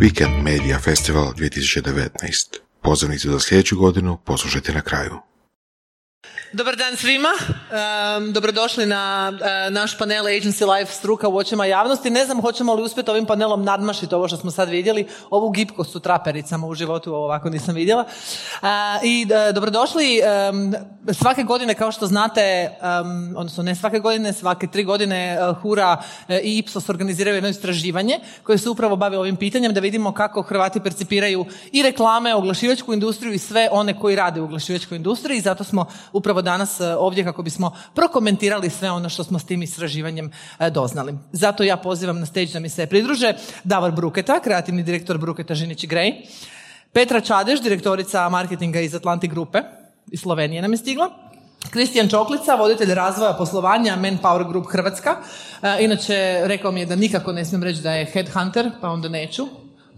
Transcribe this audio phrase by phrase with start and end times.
[0.00, 2.58] Weekend Media Festival 2019.
[2.82, 5.18] Pozivnicu za sljedeću godinu poslušajte na kraju.
[6.52, 7.28] Dobar dan svima,
[8.32, 9.32] dobrodošli na
[9.66, 12.10] e, naš panel Agency Life struka u očima javnosti.
[12.10, 15.96] Ne znam hoćemo li uspjeti ovim panelom nadmašiti ovo što smo sad vidjeli, ovu gipkost
[15.96, 18.04] u trapericama u životu ovako nisam vidjela.
[18.04, 18.66] E,
[19.02, 20.20] I e, dobrodošli
[21.12, 22.70] svake godine kao što znate,
[23.36, 26.02] odnosno ne svake godine, svake tri godine Hura
[26.42, 30.80] i Ipsos organiziraju jedno istraživanje koje se upravo bavi ovim pitanjem da vidimo kako Hrvati
[30.80, 35.86] percipiraju i reklame, oglašivačku industriju i sve one koji rade u oglašivačkoj industriji zato smo
[36.16, 40.70] upravo danas e, ovdje kako bismo prokomentirali sve ono što smo s tim istraživanjem e,
[40.70, 41.14] doznali.
[41.32, 43.34] Zato ja pozivam na stage da mi se pridruže
[43.64, 46.12] Davor Bruketa, kreativni direktor Bruketa Žinić i Grej,
[46.92, 49.62] Petra Čadeš, direktorica marketinga iz Atlantic Grupe,
[50.12, 51.10] iz Slovenije nam je stigla,
[51.70, 55.16] Kristijan Čoklica, voditelj razvoja poslovanja Manpower Group Hrvatska.
[55.62, 59.08] E, inače, rekao mi je da nikako ne smijem reći da je headhunter, pa onda
[59.08, 59.46] neću.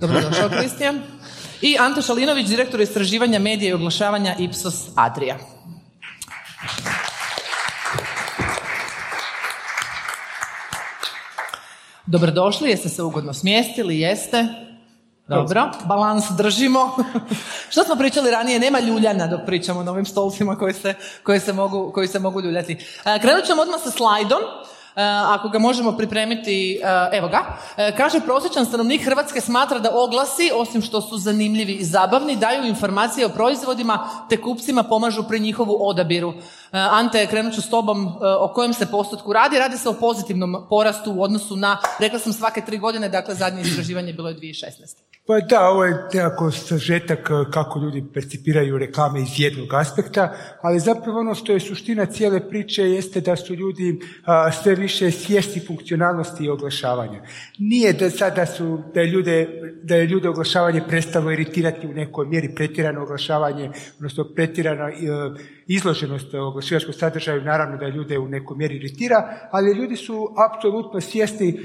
[0.00, 1.00] Dobrodošao, Kristijan.
[1.62, 5.57] I Anto Šalinović, direktor istraživanja medija i oglašavanja Ipsos Adria.
[12.06, 14.46] Dobrodošli, jeste se ugodno smjestili, jeste?
[15.28, 16.96] Dobro, balans držimo.
[17.70, 21.52] Što smo pričali ranije, nema ljuljana dok pričamo na ovim stolcima koji se, koji se,
[21.52, 22.72] mogu, koji se mogu ljuljati.
[23.04, 24.40] E, krenut ćemo odmah sa slajdom.
[24.98, 27.44] E, ako ga možemo pripremiti, e, evo ga.
[27.77, 32.66] E, kaže, prosječan stanovnik Hrvatske smatra da oglasi, osim što su zanimljivi i zabavni, daju
[32.66, 36.34] informacije o proizvodima, te kupcima pomažu pri njihovu odabiru.
[36.70, 38.06] Ante, krenut ću s tobom
[38.41, 39.58] o kojem se postotku radi.
[39.58, 43.62] Radi se o pozitivnom porastu u odnosu na, rekla sam svake tri godine, dakle zadnje
[43.62, 45.07] istraživanje bilo je 2016.
[45.28, 50.80] Pa da, ovo je nekako sažetak e, kako ljudi percipiraju reklame iz jednog aspekta, ali
[50.80, 54.00] zapravo ono što je suština cijele priče jeste da su ljudi
[54.62, 57.22] sve više svjesni funkcionalnosti i oglašavanja.
[57.58, 59.48] Nije da sada su, da je ljude,
[59.82, 64.91] da je ljude oglašavanje prestalo iritirati u nekoj mjeri pretjerano oglašavanje, odnosno pretjerano
[65.66, 71.60] izloženost oglašivačkog sadržaju naravno da ljude u nekoj mjeri iritira, ali ljudi su apsolutno svjesni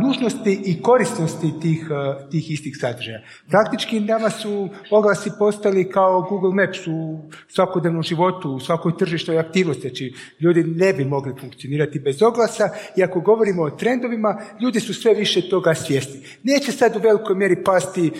[0.00, 1.88] nužnosti i korisnosti tih,
[2.30, 3.05] tih istih sadržaja.
[3.50, 7.18] Praktički nama su oglasi postali kao Google Maps u
[7.48, 9.80] svakodnevnom životu, u svakoj tržišnoj aktivnosti.
[9.80, 14.94] Znači, ljudi ne bi mogli funkcionirati bez oglasa i ako govorimo o trendovima, ljudi su
[14.94, 16.20] sve više toga svjesni.
[16.42, 18.12] Neće sad u velikoj mjeri pasti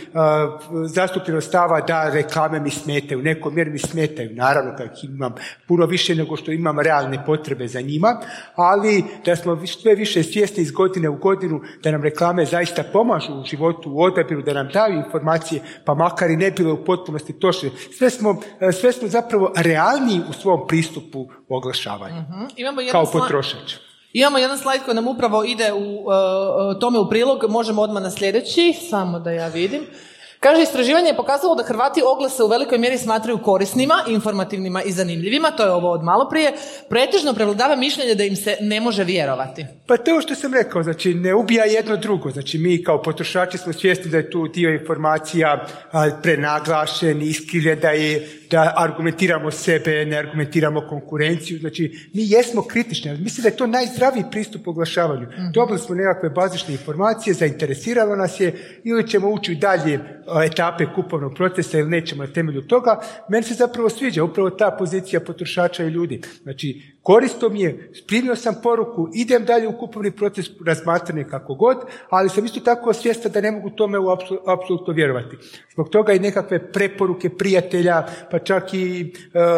[0.86, 5.32] zastupljenost stava da reklame mi smetaju, u nekoj mjeri mi smetaju, naravno kad ima
[5.68, 8.20] puno više nego što imam realne potrebe za njima,
[8.54, 13.32] ali da smo sve više svjesni iz godine u godinu da nam reklame zaista pomažu
[13.32, 17.32] u životu, u odabiru, da nam daju informacije, pa makar i ne bile u potpunosti
[17.32, 17.70] točne.
[17.98, 18.36] Sve smo,
[18.80, 23.74] sve smo zapravo realniji u svom pristupu oglašavanju, uh Imamo kao potrošač.
[24.12, 28.10] Imamo jedan slajd koji nam upravo ide u, uh, tome u prilog, možemo odmah na
[28.10, 29.82] sljedeći, samo da ja vidim.
[30.40, 35.50] Kaže, istraživanje je pokazalo da Hrvati oglase u velikoj mjeri smatraju korisnima, informativnima i zanimljivima,
[35.50, 36.52] to je ovo od malo prije,
[36.88, 39.66] pretežno prevladava mišljenje da im se ne može vjerovati.
[39.86, 43.72] Pa to što sam rekao, znači ne ubija jedno drugo, znači mi kao potrošači smo
[43.72, 45.66] svjesni da je tu dio informacija
[46.22, 51.58] prenaglašen, iskrilje, da je da argumentiramo sebe, ne argumentiramo konkurenciju.
[51.58, 55.26] Znači, mi jesmo kritični, mislim da je to najzdraviji pristup oglašavanju.
[55.26, 60.00] mm Dobili smo nekakve bazične informacije, zainteresiralo nas je ili ćemo ući u dalje
[60.44, 63.00] etape kupovnog procesa ili nećemo na temelju toga.
[63.28, 66.20] Meni se zapravo sviđa upravo ta pozicija potrošača i ljudi.
[66.42, 71.76] Znači, Koristo mi je, primio sam poruku, idem dalje u kupovni proces razmatranje kako god,
[72.10, 73.98] ali sam isto tako svjestan da ne mogu tome
[74.46, 75.36] apsolutno vjerovati.
[75.72, 79.52] Zbog toga i nekakve preporuke prijatelja, pa čak i e, e,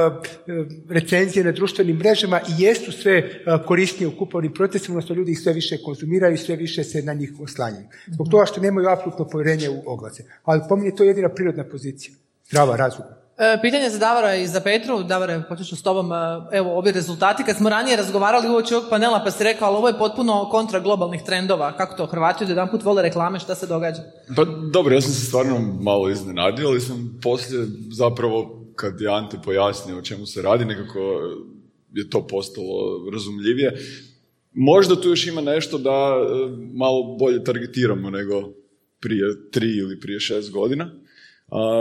[0.88, 5.41] recenzije na društvenim mrežama i jesu sve uh, korisnije u kupovnim procesima, odnosno ljudi ih
[5.41, 7.87] sve više konzumiraju i sve više se na njih oslanjaju.
[8.06, 10.25] Zbog toga što nemaju apsolutno povjerenje u oglase.
[10.44, 12.14] Ali po meni je to jedina prirodna pozicija.
[12.48, 13.17] Zdrava, razumna.
[13.38, 15.03] E, pitanje za Davora i za Petru.
[15.03, 16.12] Davore, počet s tobom.
[16.12, 16.16] E,
[16.53, 17.44] evo, ovi rezultati.
[17.44, 20.81] Kad smo ranije razgovarali uoči ovog panela, pa ste rekao, ali ovo je potpuno kontra
[20.81, 21.76] globalnih trendova.
[21.76, 22.06] Kako to?
[22.06, 24.02] Hrvati od jedan put vole reklame, šta se događa?
[24.37, 29.38] Pa dobro, ja sam se stvarno malo iznenadio, ali sam poslije zapravo, kad je Ante
[29.44, 30.99] pojasnio o čemu se radi, nekako
[31.93, 33.79] je to postalo razumljivije.
[34.52, 36.26] Možda tu još ima nešto da e,
[36.75, 38.43] malo bolje targetiramo nego
[39.00, 40.91] prije tri ili prije šest godina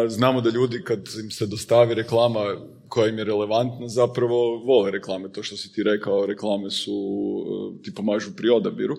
[0.08, 2.56] znamo da ljudi kad im se dostavi reklama
[2.88, 5.32] koja im je relevantna, zapravo vole reklame.
[5.32, 6.94] To što si ti rekao, reklame su,
[7.80, 8.96] e, ti pomažu pri odabiru.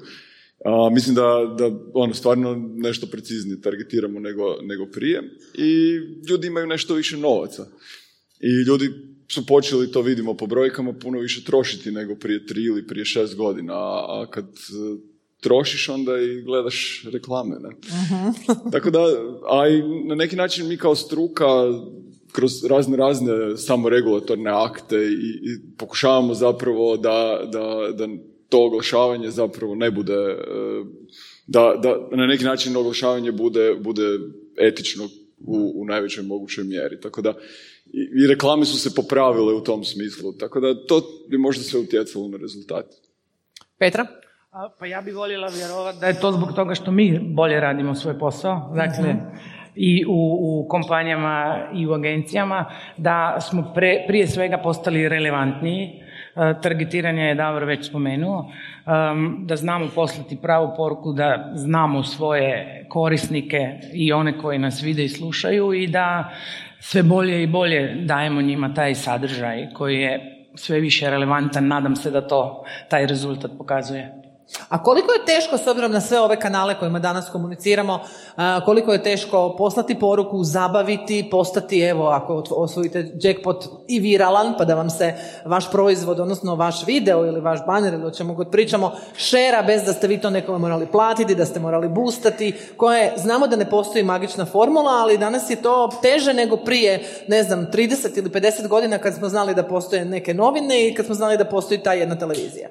[0.65, 5.23] A, mislim da, da ono, stvarno nešto preciznije targetiramo nego, nego prije
[5.55, 7.67] i ljudi imaju nešto više novaca.
[8.41, 8.91] I ljudi
[9.29, 13.37] su počeli, to vidimo po brojkama, puno više trošiti nego prije tri ili prije šest
[13.37, 13.75] godina.
[13.75, 14.47] A, kad
[15.41, 17.57] trošiš, onda i gledaš reklame.
[17.61, 17.71] Ne?
[18.73, 18.99] Tako da,
[19.51, 21.47] a i na neki način mi kao struka
[22.33, 28.09] kroz razne razne samoregulatorne akte i, i pokušavamo zapravo da, da, da
[28.49, 30.37] to oglašavanje zapravo ne bude, e,
[31.47, 34.19] da, da na neki način oglašavanje bude, bude
[34.57, 35.05] etično
[35.39, 37.01] u, u najvećoj mogućoj mjeri.
[37.01, 37.35] Tako da
[37.93, 40.33] i, i reklame su se popravile u tom smislu.
[40.33, 42.87] Tako da to bi možda sve utjecalo na rezultat.
[43.79, 44.07] Petra?
[44.79, 48.19] Pa ja bih voljela vjerovati da je to zbog toga što mi bolje radimo svoj
[48.19, 48.73] posao.
[48.75, 49.15] Dakle,
[49.75, 52.65] i u, u kompanijama i u agencijama,
[52.97, 56.03] da smo pre, prije svega postali relevantniji.
[56.37, 62.85] E, targetiranje je Davor već spomenuo, um, da znamo poslati pravu poruku, da znamo svoje
[62.89, 66.31] korisnike i one koji nas vide i slušaju i da
[66.81, 71.67] sve bolje i bolje dajemo njima taj sadržaj koji je sve više relevantan.
[71.67, 74.28] Nadam se da to taj rezultat pokazuje.
[74.69, 78.01] A koliko je teško, s obzirom na sve ove kanale kojima danas komuniciramo,
[78.65, 84.75] koliko je teško poslati poruku, zabaviti, postati, evo, ako osvojite jackpot i viralan, pa da
[84.75, 85.15] vam se
[85.45, 89.85] vaš proizvod, odnosno vaš video ili vaš banner ili o čemu god pričamo, šera bez
[89.85, 93.71] da ste vi to nekome morali platiti, da ste morali boostati, koje, znamo da ne
[93.71, 98.69] postoji magična formula, ali danas je to teže nego prije, ne znam, 30 ili 50
[98.69, 101.93] godina kad smo znali da postoje neke novine i kad smo znali da postoji ta
[101.93, 102.69] jedna televizija.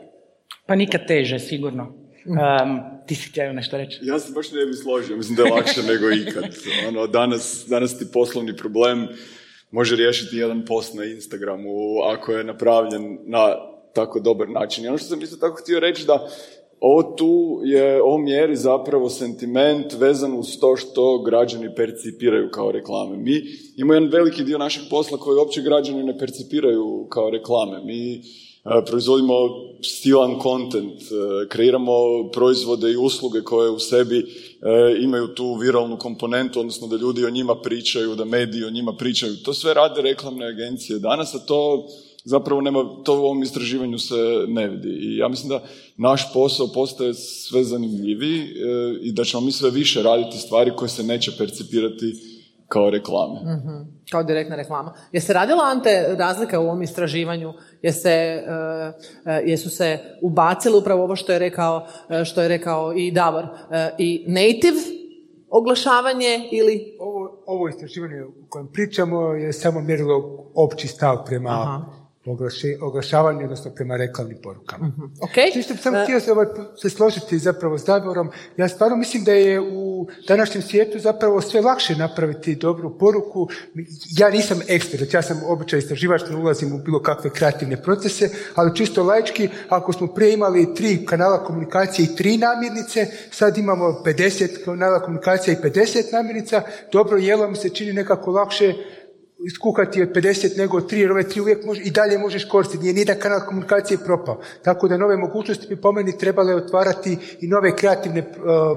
[0.68, 1.94] Pa nikad teže, sigurno.
[2.26, 4.00] Um, ti si htio nešto reći?
[4.02, 6.56] Ja se baš ne bi složio, mislim da je lakše nego ikad.
[6.88, 9.08] Ono, danas, danas ti poslovni problem
[9.72, 11.70] može riješiti jedan post na Instagramu
[12.14, 13.56] ako je napravljen na
[13.94, 14.86] tako dobar način.
[14.86, 16.28] I ono što sam isto tako htio reći da
[16.80, 23.18] ovo tu je, ovo mjeri zapravo sentiment vezan uz to što građani percipiraju kao reklame.
[23.18, 23.44] Mi
[23.78, 27.84] imamo jedan veliki dio našeg posla koji uopće građani ne percipiraju kao reklame.
[27.84, 28.22] Mi
[28.86, 29.34] proizvodimo
[29.82, 31.02] stilan content,
[31.50, 31.94] kreiramo
[32.34, 34.26] proizvode i usluge koje u sebi
[35.02, 39.36] imaju tu viralnu komponentu, odnosno da ljudi o njima pričaju, da mediji o njima pričaju.
[39.44, 41.88] To sve rade reklamne agencije danas, a to
[42.24, 44.16] zapravo nema, to u ovom istraživanju se
[44.48, 44.90] ne vidi.
[44.90, 45.64] I ja mislim da
[45.98, 48.48] naš posao postaje sve zanimljiviji
[49.02, 52.37] i da ćemo mi sve više raditi stvari koje se neće percipirati
[52.68, 53.40] kao reklame.
[53.40, 54.94] mm Kao direktna reklama.
[55.12, 57.54] Je se radila, Ante, razlika u ovom istraživanju?
[57.82, 61.88] Je se, uh, jesu se ubacili upravo ovo što je rekao,
[62.26, 63.48] što je rekao i Davor,
[63.98, 64.82] i native
[65.50, 66.98] oglašavanje ili...
[67.00, 72.07] Ovo, ovo istraživanje u kojem pričamo je samo mjerilo opći stav prema Aha
[72.82, 74.92] oglašavanje, odnosno prema reklamnim porukama.
[75.20, 75.54] Okay.
[75.54, 76.46] Čisto sam uh, htio se, ovaj,
[76.82, 78.30] se složiti zapravo s Davorom.
[78.58, 83.48] Ja stvarno mislim da je u današnjem svijetu zapravo sve lakše napraviti dobru poruku.
[84.18, 88.76] Ja nisam ekspert, ja sam običaj istraživač, ne ulazim u bilo kakve kreativne procese, ali
[88.76, 94.66] čisto laički, ako smo prije imali tri kanala komunikacije i tri namirnice, sad imamo 50
[94.66, 98.74] kanala komunikacije i 50 namirnica, dobro jelo mi se čini nekako lakše
[99.46, 102.94] iskuhati od 50 nego tri, jer ove tri uvijek može, i dalje možeš koristiti, nije
[102.94, 104.42] nijedan kanal komunikacije propao.
[104.64, 108.28] Tako da nove mogućnosti bi po meni trebale otvarati i nove kreativne uh,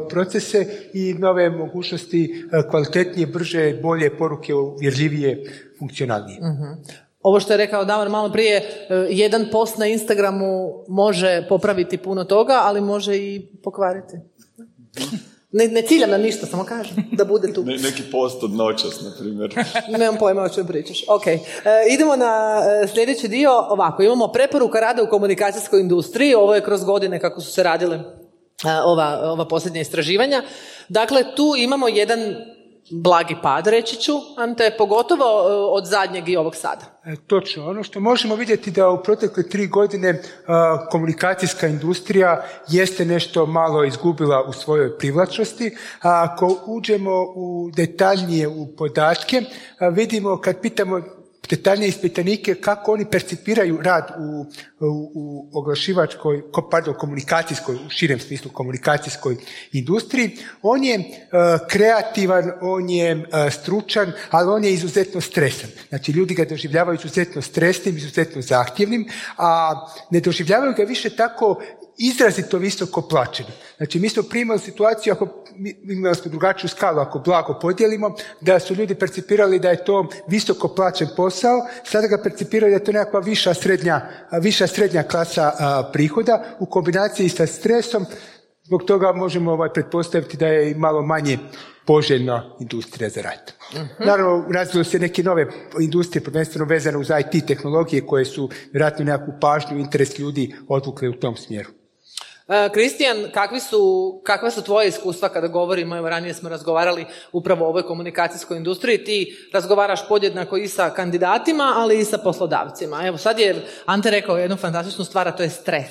[0.08, 5.44] procese i nove mogućnosti uh, kvalitetnije, brže, bolje poruke, uvjerljivije,
[5.78, 6.38] funkcionalnije.
[6.40, 11.96] uh Ovo što je rekao Davor malo prije, uh, jedan post na Instagramu može popraviti
[11.96, 14.16] puno toga, ali može i pokvariti.
[15.52, 17.64] Ne, ne ciljam na ništa, samo kažem da bude tu.
[17.66, 19.54] Ne, neki post od noćas, na primjer.
[19.98, 21.04] Nemam pojma o čem pričaš.
[21.08, 21.40] Ok, e,
[21.90, 23.50] idemo na e, sljedeći dio.
[23.50, 26.34] Ovako, imamo preporuka rada u komunikacijskoj industriji.
[26.34, 28.02] Ovo je kroz godine kako su se radile e,
[28.84, 30.42] ova, ova posljednja istraživanja.
[30.88, 32.20] Dakle, tu imamo jedan
[32.90, 37.00] blagi pad, reći ću, Ante, pogotovo e, od zadnjeg i ovog sada.
[37.04, 37.66] E, točno.
[37.66, 40.20] Ono što možemo vidjeti da u protekle tri godine e,
[40.90, 45.76] komunikacijska industrija jeste nešto malo izgubila u svojoj privlačnosti.
[46.02, 49.42] A ako uđemo u detaljnije u podatke,
[49.92, 51.00] vidimo kad pitamo
[51.50, 54.46] detaljnije ispitanike kako oni percipiraju rad u,
[54.80, 59.36] u, u oglašivačkoj, pardon, komunikacijskoj, u širem smislu komunikacijskoj
[59.72, 60.36] industriji.
[60.62, 61.04] On je uh,
[61.68, 65.70] kreativan, on je uh, stručan, ali on je izuzetno stresan.
[65.88, 69.74] Znači, ljudi ga doživljavaju izuzetno stresnim, izuzetno zahtjevnim, a
[70.10, 71.62] ne doživljavaju ga više tako
[72.00, 73.48] izrazito visoko plaćeni.
[73.76, 75.28] Znači, mi smo primali situaciju, ako
[75.82, 80.68] imali smo drugačiju skalu, ako blago podijelimo, da su ljudi percipirali da je to visoko
[80.68, 84.00] plaćen posao, sada ga percipiraju da je to nekakva viša srednja,
[84.40, 85.52] viša srednja klasa
[85.92, 88.06] prihoda u kombinaciji sa stresom,
[88.62, 91.38] zbog toga možemo ovaj, pretpostaviti da je malo manje
[91.86, 93.52] poželjna industrija za rad.
[93.74, 95.46] uh Naravno, razvilo se neke nove
[95.80, 101.12] industrije, prvenstveno vezane uz IT tehnologije, koje su vjerojatno nekakvu pažnju, interes ljudi odvukle u
[101.12, 101.79] tom smjeru.
[102.50, 107.64] E, Kristijan, kakvi su, kakva su tvoje iskustva kada govorimo, evo ranije smo razgovarali upravo
[107.64, 113.06] o ovoj komunikacijskoj industriji, ti razgovaraš podjednako i sa kandidatima, ali i sa poslodavcima.
[113.06, 115.90] Evo sad je Ante rekao jednu fantastičnu stvar, a to je stres.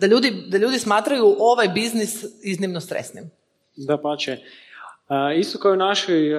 [0.00, 3.30] Da ljudi, da ljudi smatraju ovaj biznis iznimno stresnim.
[3.76, 4.38] Da pače.
[5.36, 6.32] Isto kao u našoj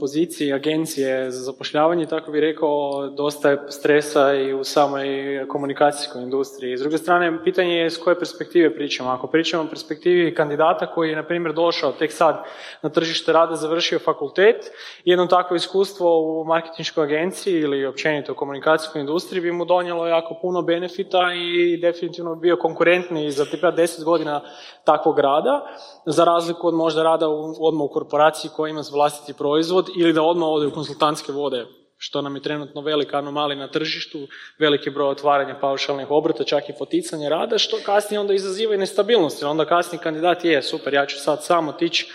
[0.00, 5.06] poziciji agencije za zapošljavanje, tako bih rekao, dosta je stresa i u samoj
[5.48, 6.76] komunikacijskoj industriji.
[6.76, 9.10] S druge strane, pitanje je s koje perspektive pričamo.
[9.10, 12.44] Ako pričamo o perspektivi kandidata koji je, na primjer, došao tek sad
[12.82, 14.70] na tržište rada, završio fakultet,
[15.04, 20.38] jedno takvo iskustvo u marketinškoj agenciji ili općenito u komunikacijskoj industriji bi mu donijelo jako
[20.42, 24.40] puno benefita i definitivno bi bio konkurentni za tipa 10 godina
[24.84, 25.66] takvog rada,
[26.06, 27.28] za razliku od možda rada
[27.60, 32.22] odmah u korporaciji koja ima vlastiti proizvod ili da odmah ode u konsultantske vode, što
[32.22, 34.26] nam je trenutno velika anomalija na tržištu,
[34.58, 39.42] veliki broj otvaranja paušalnih obrta, čak i poticanje rada, što kasnije onda izaziva i nestabilnost,
[39.42, 42.12] jer onda kasniji kandidat je super, ja ću sad samo otići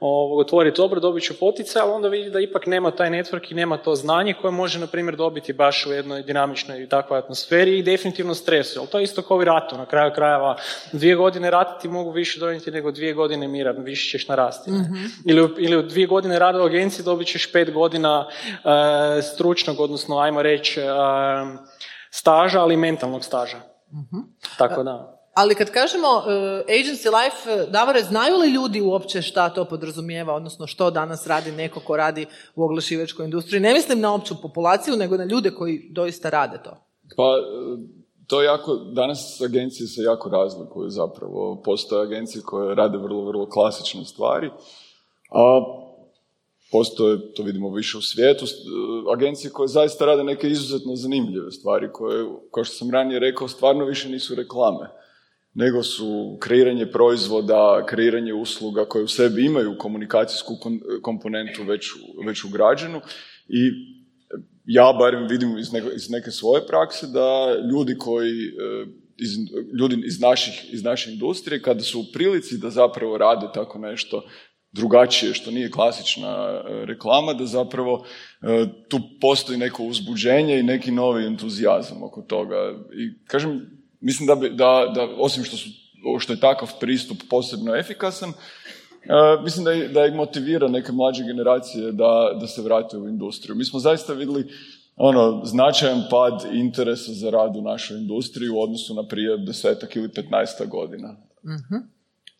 [0.00, 3.76] otvoriti dobro, dobit ću poticaj, ali onda vidi da ipak nema taj network i nema
[3.76, 7.82] to znanje koje može, na primjer, dobiti baš u jednoj dinamičnoj i takvoj atmosferi i
[7.82, 8.80] definitivno stresu.
[8.80, 9.76] Ali to je isto kao i ratu.
[9.76, 10.56] Na kraju krajeva
[10.92, 14.70] dvije godine rata ti mogu više donijeti nego dvije godine mira, više ćeš narasti.
[14.70, 14.84] mm
[15.24, 20.18] Ili, ili u dvije godine rada u agenciji dobit ćeš pet godina e, stručnog, odnosno
[20.18, 20.84] ajmo reći e,
[22.10, 23.56] staža, ali mentalnog staža.
[23.92, 24.18] mm
[24.58, 25.13] Tako da.
[25.34, 26.24] Ali kad kažemo uh,
[26.68, 31.52] agency life, uh, Davore, znaju li ljudi uopće šta to podrazumijeva, odnosno što danas radi
[31.52, 33.60] neko ko radi u oglašivačkoj industriji?
[33.60, 36.70] Ne mislim na opću populaciju, nego na ljude koji doista rade to.
[37.16, 37.78] Pa, uh,
[38.26, 41.62] to jako, danas agencije se jako razlikuju zapravo.
[41.64, 44.50] Postoje agencije koje rade vrlo, vrlo klasične stvari,
[45.30, 45.64] a
[46.72, 48.46] postoje, to vidimo više u svijetu,
[49.14, 53.84] agencije koje zaista rade neke izuzetno zanimljive stvari, koje, kao što sam ranije rekao, stvarno
[53.84, 55.03] više nisu reklame
[55.54, 60.52] nego su kreiranje proizvoda, kreiranje usluga koje u sebi imaju komunikacijsku
[61.02, 61.86] komponentu već,
[62.26, 63.00] već ugrađenu
[63.48, 63.70] i
[64.64, 69.30] ja barem vidim iz neke, iz neke svoje prakse da ljudi koji e, iz,
[69.80, 74.24] ljudi iz, naših, iz naše industrije kada su u prilici da zapravo rade tako nešto
[74.72, 78.04] drugačije, što nije klasična e, reklama, da zapravo
[78.42, 82.56] e, tu postoji neko uzbuđenje i neki novi entuzijazam oko toga.
[82.92, 83.73] I kažem,
[84.04, 85.68] Mislim da, bi, da, da osim što, su,
[86.18, 88.32] što je takav pristup posebno efikasan,
[89.04, 93.56] Uh, mislim da, da ih motivira neke mlađe generacije da, da se vrate u industriju.
[93.56, 94.44] Mi smo zaista vidjeli
[94.96, 100.08] ono, značajan pad interesa za rad u našoj industriji u odnosu na prije desetak ili
[100.08, 101.16] petnaesta godina.
[101.42, 101.82] uh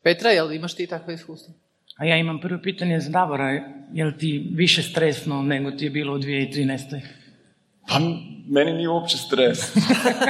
[0.03, 1.55] Petra, jel imaš ti takve iskustvo?
[1.97, 3.49] A ja imam prvo pitanje za Davora.
[3.93, 7.01] Je li ti više stresno nego ti je bilo u 2013.
[7.89, 7.99] Pa
[8.49, 9.77] meni nije uopće stres.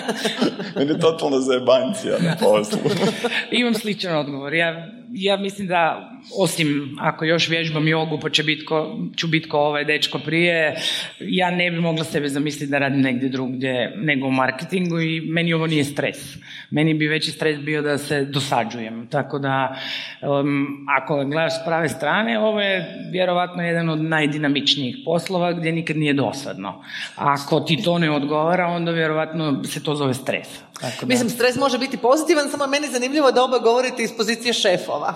[0.76, 2.78] meni je totalna zajebancija na poslu.
[3.50, 4.54] Imam sličan odgovor.
[4.54, 9.48] Ja, ja mislim da osim ako još vježbam jogu pa će bit ko, ću biti
[9.48, 10.76] ko ovaj dečko prije,
[11.20, 15.54] ja ne bi mogla sebe zamisliti da radim negdje drugdje nego u marketingu i meni
[15.54, 16.36] ovo nije stres.
[16.70, 19.06] Meni bi veći stres bio da se dosađujem.
[19.10, 19.76] Tako da,
[20.22, 25.96] um, ako gledaš s prave strane, ovo je vjerovatno jedan od najdinamičnijih poslova gdje nikad
[25.96, 26.84] nije dosadno.
[27.16, 30.48] Ako ti to ne odgovara, onda vjerovatno se to zove stres.
[30.80, 35.14] Tako Mislim, stres može biti pozitivan, samo meni zanimljivo da oba govorite iz pozicije šefova.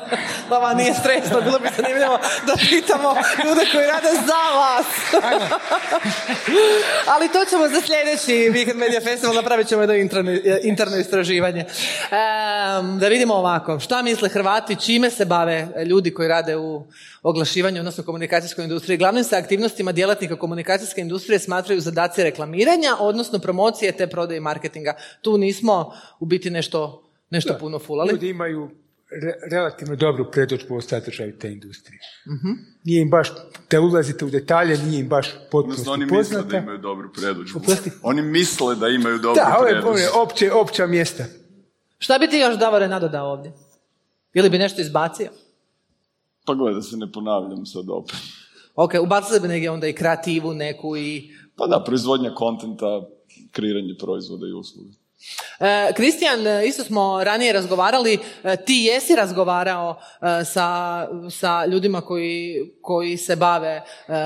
[0.50, 3.14] Vama nije stresno, bilo bi zanimljivo da pitamo
[3.44, 4.86] ljude koji rade za vas.
[7.14, 10.30] Ali to ćemo za sljedeći Weekend Media Festival, napravit ćemo jedno interno,
[10.62, 11.64] interno istraživanje.
[12.98, 16.86] da vidimo ovako, šta misle Hrvati, čime se bave ljudi koji rade u
[17.22, 18.98] oglašivanju, odnosno komunikacijskoj industriji.
[18.98, 24.94] Glavnim se aktivnostima djelatnika komunikacijske industrije smatraju zadaci reklamiranja, odnosno promocije te prodaje i marketinga.
[25.22, 28.12] Tu nismo u biti nešto, nešto puno fulali.
[28.12, 28.70] Ljudi imaju
[29.50, 32.00] relativno dobru predođbu o sadržaju te industrije.
[32.26, 33.28] uh Nije im baš,
[33.70, 37.60] da ulazite u detalje, nije im baš potpuno oni misle da imaju dobru predođbu.
[38.02, 39.90] Oni misle da imaju dobru da, predođbu.
[39.90, 41.24] Da, opće, opća mjesta.
[41.98, 43.52] Šta bi ti još Davore nadodao ovdje?
[44.34, 45.30] Ili bi nešto izbacio?
[46.46, 48.16] Pa gledaj da se ne ponavljam sad opet.
[48.74, 51.30] Ok, ubacili bi negdje onda i kreativu neku i...
[51.56, 53.08] Pa da, proizvodnja kontenta,
[53.50, 54.90] kreiranje proizvoda i usluga.
[55.60, 60.00] E, Kristijan, e, isto smo ranije razgovarali, e, ti jesi razgovarao
[60.44, 63.82] sa, sa ljudima koji, koji se bave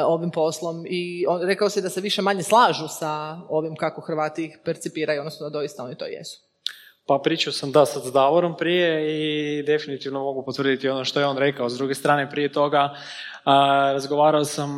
[0.07, 4.45] ovim poslom i on, rekao si da se više manje slažu sa ovim kako Hrvati
[4.45, 6.41] ih percipiraju, odnosno da doista oni to jesu.
[7.07, 11.27] Pa pričao sam da sad s Davorom prije i definitivno mogu potvrditi ono što je
[11.27, 11.69] on rekao.
[11.69, 12.95] S druge strane, prije toga
[13.93, 14.77] razgovarao sam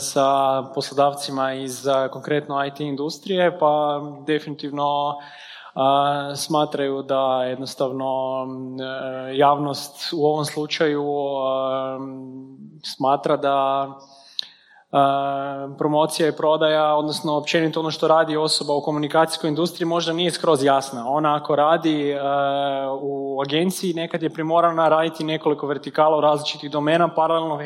[0.00, 5.16] sa poslodavcima iz konkretno IT industrije, pa definitivno
[6.36, 8.46] smatraju da jednostavno
[9.34, 11.04] javnost u ovom slučaju
[12.84, 13.88] smatra da
[15.78, 20.64] promocija i prodaja, odnosno općenito ono što radi osoba u komunikacijskoj industriji možda nije skroz
[20.64, 21.04] jasna.
[21.08, 22.16] Ona ako radi
[23.00, 27.60] u agenciji nekad je primorana raditi nekoliko vertikala u različitih domena, paralelno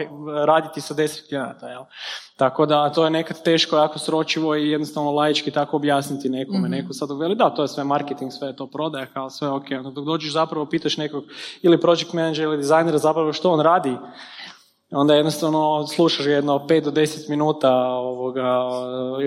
[0.44, 1.86] raditi sa deset klijenata.
[2.42, 6.68] Tako da to je nekad teško, jako sročivo i jednostavno laički tako objasniti nekome.
[6.68, 9.48] mm Neko sad veli da, to je sve marketing, sve je to prodaja, kao sve
[9.48, 9.64] ok.
[9.70, 11.24] Onda dok dođeš zapravo pitaš nekog
[11.62, 13.96] ili project manager ili dizajnera zapravo što on radi,
[14.92, 18.58] onda jednostavno slušaš jedno 5 do 10 minuta ovoga,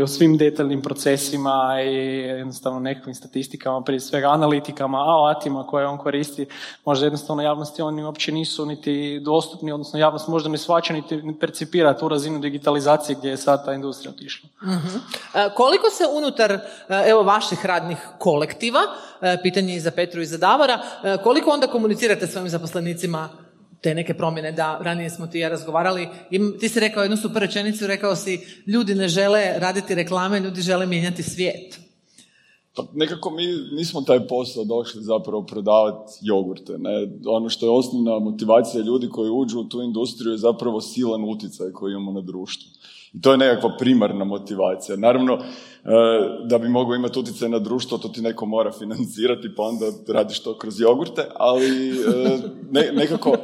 [0.03, 6.45] o svim detaljnim procesima i jednostavno nekakvim statistikama, prije svega analitikama, alatima koje on koristi,
[6.85, 11.97] možda jednostavno javnosti oni uopće nisu niti dostupni, odnosno javnost možda ne svača niti percipira
[11.97, 14.49] tu razinu digitalizacije gdje je sad ta industrija otišla.
[14.61, 16.59] uh koliko se unutar e,
[17.07, 18.79] evo vaših radnih kolektiva,
[19.21, 20.79] e, pitanje i za Petru i za Davora,
[21.23, 23.29] koliko onda komunicirate svojim zaposlenicima
[23.85, 27.41] te neke promjene, da ranije smo ti ja razgovarali i ti si rekao jednu super
[27.41, 31.77] rečenicu, rekao si ljudi ne žele raditi reklame, ljudi žele mijenjati svijet.
[32.75, 33.45] Pa nekako mi
[33.77, 36.77] nismo taj posao došli zapravo prodavati jogurte.
[36.77, 36.91] Ne?
[37.27, 41.71] Ono što je osnovna motivacija ljudi koji uđu u tu industriju je zapravo silan utjecaj
[41.71, 42.67] koji imamo na društvu.
[43.15, 44.97] I to je nekakva primarna motivacija.
[44.97, 45.39] Naravno, e,
[46.45, 50.39] da bi mogao imati utjecaj na društvo, to ti neko mora financirati, pa onda radiš
[50.39, 53.35] to kroz jogurte, ali e, nekako,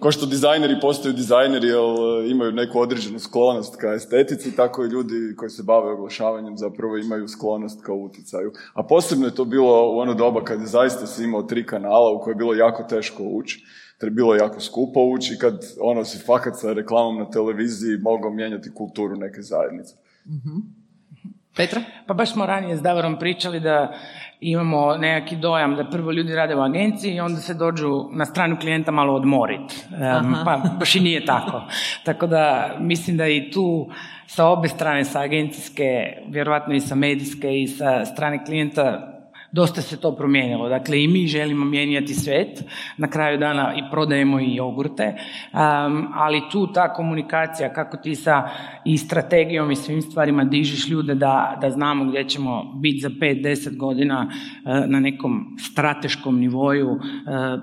[0.00, 4.88] kao što dizajneri postaju dizajneri, jer e, imaju neku određenu sklonost ka estetici, tako i
[4.88, 8.52] ljudi koji se bave oglašavanjem zapravo imaju sklonost ka utjecaju.
[8.74, 12.12] A posebno je to bilo u ono doba kad je zaista si imao tri kanala
[12.12, 13.66] u koje je bilo jako teško ući
[14.10, 18.74] bilo je jako skupo ući kad ono si fakat sa reklamom na televiziji mogao mijenjati
[18.74, 19.94] kulturu neke zajednice.
[20.26, 20.86] mm
[21.56, 21.80] Petra?
[22.06, 23.94] Pa baš smo ranije s Davorom pričali da
[24.40, 28.56] imamo neki dojam da prvo ljudi rade u agenciji i onda se dođu na stranu
[28.60, 29.74] klijenta malo odmoriti.
[30.44, 31.62] pa baš i nije tako.
[32.04, 33.88] Tako da mislim da i tu
[34.26, 39.15] sa obe strane, sa agencijske, vjerojatno i sa medijske i sa strane klijenta
[39.56, 40.68] dosta se to promijenilo.
[40.68, 42.64] Dakle, i mi želimo mijenjati svet,
[42.96, 45.14] na kraju dana i prodajemo i jogurte,
[46.14, 48.48] ali tu ta komunikacija, kako ti sa
[48.84, 53.76] i strategijom i svim stvarima dižiš ljude da, da znamo gdje ćemo biti za 5-10
[53.76, 57.00] godina e, na nekom strateškom nivoju, e,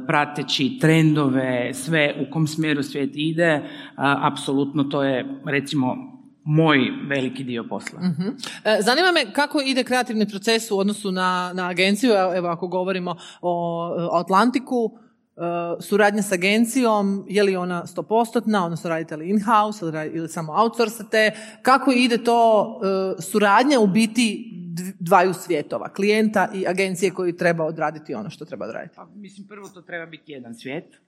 [0.07, 3.61] prateći trendove, sve u kom smjeru svijet ide,
[3.97, 6.12] apsolutno to je recimo
[6.43, 6.77] moj
[7.09, 7.99] veliki dio posla.
[7.99, 8.33] uh
[8.79, 14.09] Zanima me kako ide kreativni proces u odnosu na, na agenciju, evo ako govorimo o
[14.13, 14.91] Atlantiku,
[15.37, 15.41] e,
[15.81, 21.31] suradnja s agencijom, je li ona stopostotna, odnosno radite li in-house ili, ili samo outsourcate,
[21.61, 22.79] kako ide to
[23.19, 24.53] suradnja u biti
[24.99, 28.95] dvaju svjetova, klijenta i agencije koji treba odraditi ono što treba odraditi?
[28.95, 31.01] Pa, mislim, prvo to treba biti jedan svijet.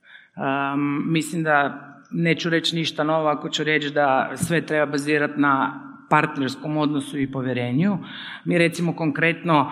[1.06, 6.78] Mislim da neću reći ništa novo ako ću reći da sve treba bazirati na partnerskom
[6.78, 7.98] odnosu i povjerenju.
[8.46, 9.72] Mi recimo konkretno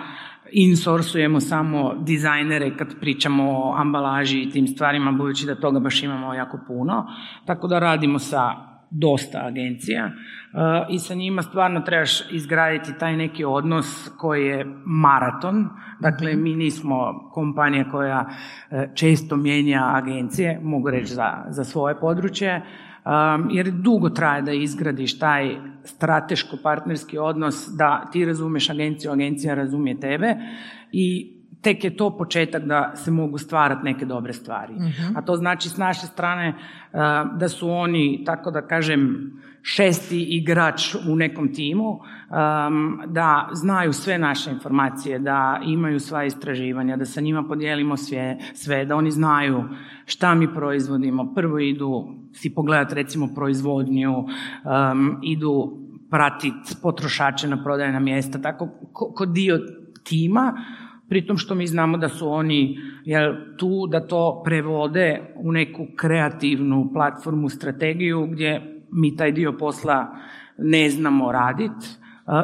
[0.52, 6.34] insorsujemo samo dizajnere kad pričamo o ambalaži i tim stvarima, budući da toga baš imamo
[6.34, 7.08] jako puno.
[7.46, 10.12] Tako da radimo sa dosta agencija
[10.90, 15.70] i sa njima stvarno trebaš izgraditi taj neki odnos koji je maraton.
[16.00, 16.44] Dakle, mhm.
[16.44, 18.30] mi nismo kompanija koja
[18.72, 22.62] e, često mijenja agencije, mogu reći za, za svoje područje,
[23.52, 30.36] jer dugo traje da izgradiš taj strateško-partnerski odnos, da ti razumiješ agenciju, agencija razumije tebe
[30.92, 34.74] i tek je to početak da se mogu stvarati neke dobre stvari.
[34.74, 35.18] Mhm.
[35.18, 36.54] A to znači s naše strane
[37.36, 39.32] da su oni, tako da kažem,
[39.64, 46.98] šesti igrač u nekom timu, um, da znaju sve naše informacije, da imaju sva istraživanja,
[46.98, 49.64] da sa njima podijelimo sve, sve, da oni znaju
[50.06, 51.34] šta mi proizvodimo.
[51.36, 55.78] Prvo idu si pogledati recimo proizvodnju, um, idu
[56.10, 59.60] pratiti potrošače na prodajna mjesta, tako kod dio
[60.04, 60.54] tima,
[61.14, 66.90] pritom što mi znamo da su oni jel, tu da to prevode u neku kreativnu
[66.94, 70.08] platformu, strategiju gdje mi taj dio posla
[70.58, 71.86] ne znamo raditi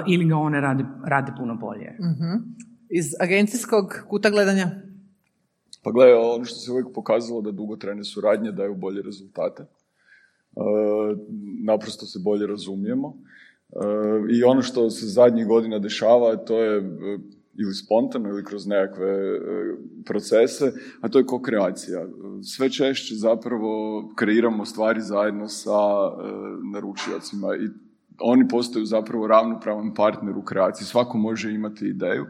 [0.08, 1.98] ili ga one rade, rade puno bolje.
[2.00, 2.42] uh
[2.90, 4.66] Iz agencijskog kuta gledanja?
[5.84, 9.66] Pa gledaj, ono što se uvijek pokazalo da dugotrajne suradnje daju bolje rezultate.
[11.66, 13.18] naprosto se bolje razumijemo.
[14.32, 16.82] I ono što se zadnjih godina dešava, to je
[17.62, 19.40] ili spontano ili kroz nekakve e,
[20.06, 22.08] procese, a to je ko-kreacija.
[22.56, 26.32] Sve češće zapravo kreiramo stvari zajedno sa e,
[26.74, 27.70] naručiocima i
[28.20, 30.88] oni postaju zapravo ravnopravan partner u kreaciji.
[30.88, 32.26] Svako može imati ideju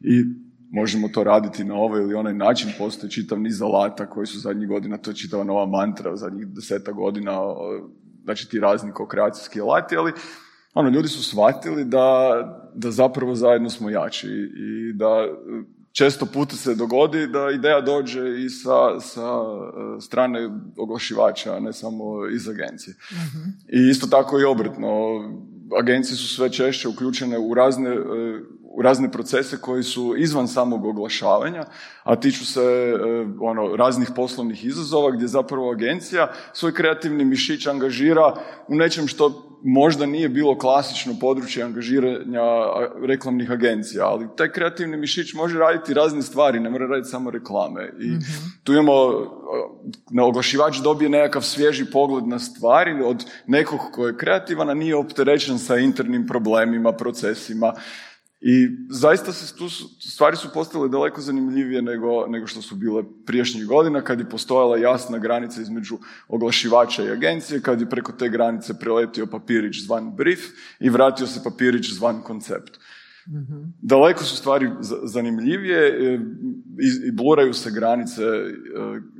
[0.00, 0.24] i
[0.70, 4.68] možemo to raditi na ovaj ili onaj način, postoji čitav niz alata koji su zadnjih
[4.68, 7.40] godina, to je čitava nova mantra zadnjih deseta godina,
[8.24, 10.12] znači ti razni kreacijski alati, ali
[10.74, 12.30] ono, ljudi su shvatili da,
[12.74, 15.28] da zapravo zajedno smo jači i da
[15.94, 21.72] često puta se dogodi da ideja dođe i sa, sa e, strane oglašivača, a ne
[21.72, 22.94] samo iz agencije.
[23.68, 24.88] I isto tako i obratno.
[25.80, 28.00] Agencije su sve češće uključene u razne, e,
[28.62, 31.64] u razne procese koji su izvan samog oglašavanja,
[32.02, 32.96] a tiču se e,
[33.40, 38.34] ono, raznih poslovnih izazova gdje zapravo agencija svoj kreativni mišić angažira
[38.68, 42.42] u nečem što možda nije bilo klasično područje angažiranja
[43.06, 47.92] reklamnih agencija, ali taj kreativni mišić može raditi razne stvari, ne mora raditi samo reklame.
[48.00, 48.20] I mhm.
[48.64, 48.92] tu imamo,
[50.10, 54.96] na oglašivač dobije nekakav svježi pogled na stvari od nekog ko je kreativan, a nije
[54.96, 57.72] opterećen sa internim problemima, procesima.
[58.46, 63.66] I zaista se tu stvari su postale daleko zanimljivije nego, nego što su bile prijašnjih
[63.66, 68.78] godina kad je postojala jasna granica između oglašivača i agencije, kad je preko te granice
[68.78, 70.40] preletio papirić zvan brief
[70.80, 72.78] i vratio se papirić zvan koncept.
[73.28, 74.70] mm Daleko su stvari
[75.04, 76.18] zanimljivije e,
[77.08, 78.54] i bluraju se granice e,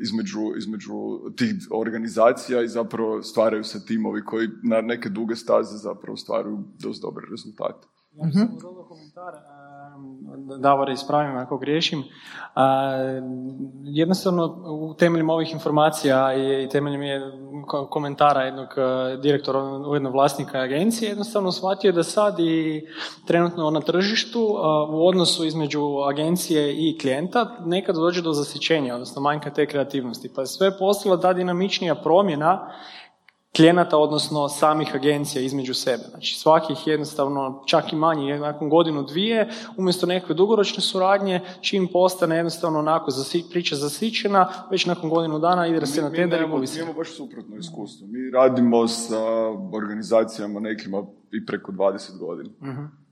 [0.00, 0.92] između, između
[1.36, 7.06] tih organizacija i zapravo stvaraju se timovi koji na neke duge staze zapravo stvaraju dosta
[7.06, 7.93] dobre rezultate.
[8.16, 9.34] Ja sam komentar,
[10.58, 12.02] Davore, ispravim ako griješim.
[13.84, 17.20] Jednostavno, u temeljem ovih informacija i temeljem je
[17.90, 22.86] komentara jednog e, direktora, ujedno vlasnika agencije, jednostavno shvatio da sad i
[23.26, 24.40] trenutno na tržištu
[24.90, 30.30] u odnosu između agencije i klijenta nekad dođe do zasićenja, odnosno manjka te kreativnosti.
[30.34, 32.70] Pa sve postala ta dinamičnija promjena
[33.56, 36.02] klijenata, odnosno samih agencija između sebe.
[36.10, 42.36] Znači svakih jednostavno, čak i manji, nakon godinu dvije, umjesto nekakve dugoročne suradnje, čim postane
[42.36, 46.66] jednostavno onako zasi, priča zasićena, već nakon godinu dana ide se na tender i Mi
[46.76, 48.06] imamo baš suprotno iskustvo.
[48.06, 49.20] Mi radimo sa
[49.72, 52.50] organizacijama nekima i preko 20 godina.
[52.60, 53.04] uh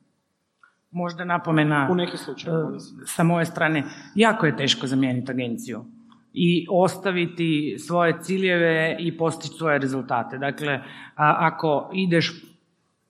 [0.95, 2.75] Možda napomena U neki slučaju, uh,
[3.07, 5.85] sa moje strane, jako je teško zamijeniti agenciju
[6.35, 10.39] i ostaviti svoje ciljeve i postići svoje rezultate.
[10.39, 10.81] Dakle,
[11.17, 12.43] ako ideš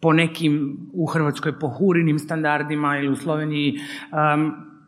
[0.01, 3.75] po nekim u Hrvatskoj pohurinim standardima ili u Sloveniji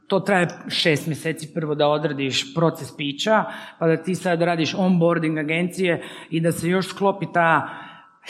[0.09, 3.45] to traje šest mjeseci prvo da odradiš proces pića,
[3.79, 7.69] pa da ti sad radiš onboarding agencije i da se još sklopi ta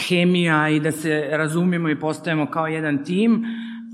[0.08, 3.44] hemija i da se razumijemo i postajemo kao jedan tim,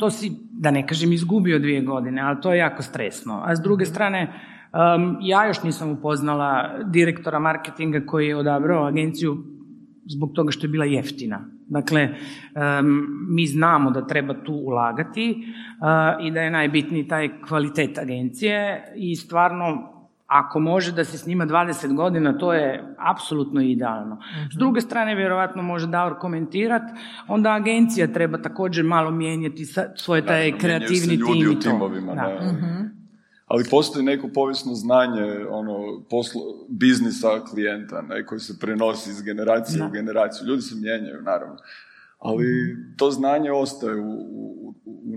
[0.01, 3.42] to si, da ne kažem, izgubio dvije godine, ali to je jako stresno.
[3.44, 4.33] A s druge strane,
[4.72, 9.37] Um, ja još nisam upoznala direktora marketinga koji je odabrao agenciju
[10.06, 11.40] zbog toga što je bila jeftina.
[11.68, 12.09] Dakle,
[13.28, 19.16] mi znamo da treba tu ulagati uh, i da je najbitniji taj kvalitet agencije i
[19.16, 19.90] stvarno
[20.30, 24.18] ako može da se snima 20 godina, to je apsolutno idealno.
[24.52, 26.83] S druge strane, vjerojatno može Davor komentirat,
[27.28, 29.64] onda agencija treba također malo mijenjati
[29.96, 31.88] svoj taj kreativni tim i to.
[32.14, 32.79] da.
[33.50, 39.84] Ali postoji neko povijesno znanje ono, poslo, biznisa klijenta ne, koji se prenosi iz generacije
[39.84, 40.46] u generaciju.
[40.46, 41.56] Ljudi se mijenjaju, naravno.
[42.18, 44.60] Ali to znanje ostaje u, u,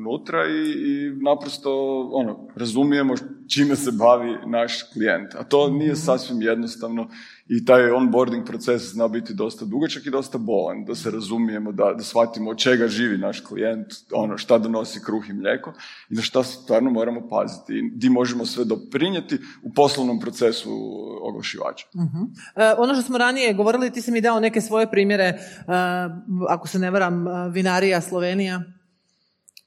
[0.07, 1.71] unutra i, i naprosto
[2.13, 3.15] ono, razumijemo
[3.47, 5.35] čime se bavi naš klijent.
[5.35, 7.07] A to nije sasvim jednostavno
[7.47, 11.93] i taj onboarding proces zna biti dosta dugačak i dosta bolan, da se razumijemo, da,
[11.97, 15.73] da shvatimo od čega živi naš klijent, ono šta donosi kruh i mlijeko
[16.09, 20.69] i na šta stvarno moramo paziti i di možemo sve doprinijeti u poslovnom procesu
[21.21, 21.87] oglašivača.
[21.93, 22.13] uh
[22.77, 25.37] ono što smo ranije govorili, ti si mi dao neke svoje primjere, e,
[26.49, 28.63] ako se ne varam, e, Vinarija Slovenija,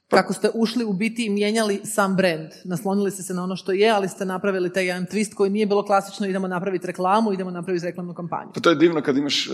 [0.07, 2.49] kako ste ušli u biti i mijenjali sam brand.
[2.65, 5.65] Naslonili ste se na ono što je, ali ste napravili taj jedan twist koji nije
[5.65, 8.51] bilo klasično, idemo napraviti reklamu, idemo napraviti reklamnu kampanju.
[8.53, 9.51] Pa to je divno kad imaš e,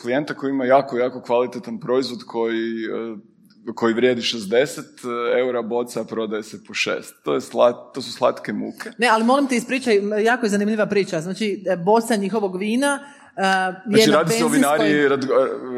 [0.00, 3.18] klijenta koji ima jako, jako kvalitetan proizvod koji, uh,
[3.74, 4.82] koji vrijedi 60
[5.38, 6.92] eura boca, a prodaje se po 6.
[7.24, 7.40] To, je
[7.94, 8.90] to su slatke muke.
[8.98, 11.20] Ne, ali molim te ispričaj, jako je zanimljiva priča.
[11.20, 12.98] Znači, e, boca njihovog vina
[13.86, 15.08] znači radi se o vinariji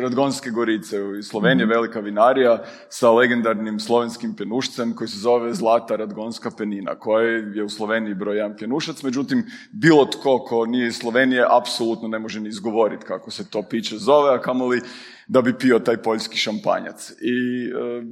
[0.03, 1.03] Radgonske Gorice.
[1.03, 6.95] U Sloveniji, mm velika vinarija sa legendarnim slovenskim penušcem koji se zove Zlata Radgonska penina,
[6.95, 12.09] koja je u Sloveniji broj jedan pjenušac, međutim bilo tko ko nije iz Slovenije apsolutno
[12.09, 14.81] ne može ni izgovoriti kako se to piće zove, a kamoli
[15.29, 17.11] da bi pio taj poljski šampanjac.
[17.11, 18.03] I e,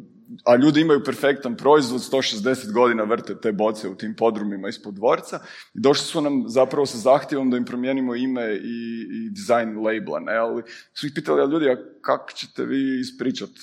[0.44, 5.40] a ljudi imaju perfektan proizvod, 160 godina vrte te boce u tim podrumima ispod dvorca
[5.74, 10.20] i došli su nam zapravo sa zahtjevom da im promijenimo ime i, i dizajn labela,
[10.20, 10.62] ne, ali
[10.94, 13.60] su ih pitali, a ljudi, a kako ćete vi ispričati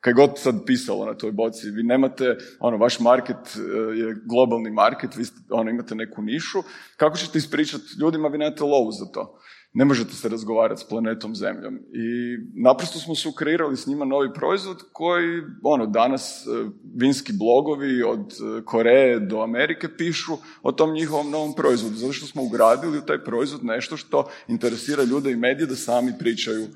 [0.00, 3.60] kaj god sad pisalo na toj boci, vi nemate, ono, vaš market e,
[3.98, 6.62] je globalni market, vi ono, imate neku nišu,
[6.96, 9.40] kako ćete ispričati ljudima, vi nemate lovu za to.
[9.72, 11.74] Ne možete se razgovarati s planetom Zemljom.
[11.74, 18.02] I naprosto smo su kreirali s njima novi proizvod koji, ono, danas e, vinski blogovi
[18.02, 22.98] od e, Koreje do Amerike pišu o tom njihovom novom proizvodu, zato što smo ugradili
[22.98, 26.66] u taj proizvod nešto što interesira ljude i medije da sami pričaju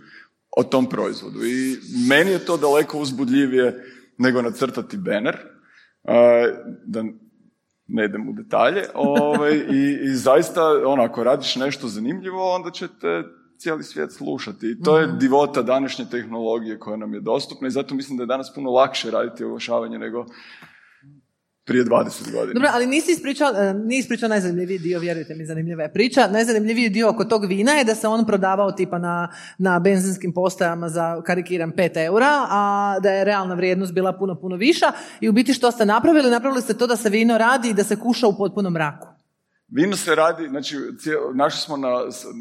[0.57, 1.45] o tom proizvodu.
[1.45, 1.77] I
[2.09, 3.85] meni je to daleko uzbudljivije
[4.19, 5.37] nego nacrtati banner,
[6.87, 7.05] da
[7.93, 13.23] ne idem u detalje, ovaj, i, i zaista, ono, ako radiš nešto zanimljivo, onda ćete
[13.59, 14.71] cijeli svijet slušati.
[14.71, 15.19] I to je mhm.
[15.19, 19.11] divota današnje tehnologije koja nam je dostupna i zato mislim da je danas puno lakše
[19.11, 20.27] raditi oglašavanje nego
[21.65, 22.53] prije 20 godina.
[22.55, 26.29] Dobro, ali nisi ispričao, e, nije ispričao najzanimljiviji dio, vjerujte mi, zanimljiva je priča.
[26.29, 30.89] Najzanimljiviji dio oko tog vina je da se on prodavao tipa na, na benzinskim postajama
[30.89, 34.93] za, karikiram, 5 eura, a da je realna vrijednost bila puno, puno viša.
[35.21, 36.31] I u biti što ste napravili?
[36.31, 39.22] Napravili ste to da se vino radi i da se kuša u potpunom mraku.
[39.75, 40.77] Vino se radi, znači
[41.35, 41.89] našli smo na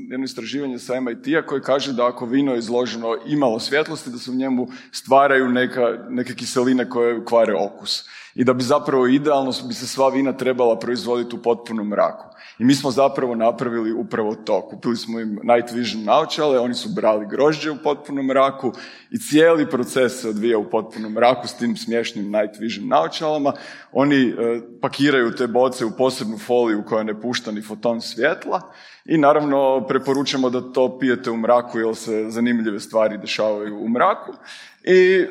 [0.09, 4.31] jedno istraživanje sa MIT-a koje kaže da ako vino je izloženo imalo svjetlosti, da se
[4.31, 9.73] u njemu stvaraju neka, neke kiseline koje kvare okus i da bi zapravo idealno bi
[9.73, 12.30] se sva vina trebala proizvoditi u potpunom mraku.
[12.59, 14.61] I mi smo zapravo napravili upravo to.
[14.69, 18.73] Kupili smo im night vision naočale, oni su brali grožđe u potpunom mraku
[19.11, 23.53] i cijeli proces se odvija u potpunom mraku s tim smiješnim night vision naočalama.
[23.91, 24.33] Oni e,
[24.81, 28.61] pakiraju te boce u posebnu foliju koja ne pušta ni foton svjetla
[29.05, 34.33] i naravno preporučamo da to pijete u mraku jer se zanimljive stvari dešavaju u mraku.
[34.83, 35.25] I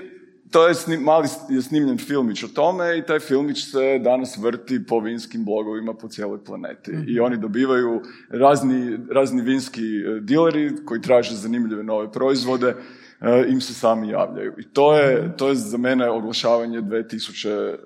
[0.51, 4.87] to je snim, mali je snimljen filmić o tome i taj filmić se danas vrti
[4.87, 6.91] po vinskim blogovima po cijeloj planeti.
[6.91, 7.23] I mhm.
[7.23, 12.75] oni dobivaju razni, razni vinski e, dileri koji traže zanimljive nove proizvode,
[13.21, 14.55] e, im se sami javljaju.
[14.59, 15.37] I to je, mhm.
[15.37, 17.77] to je za mene oglašavanje 2019.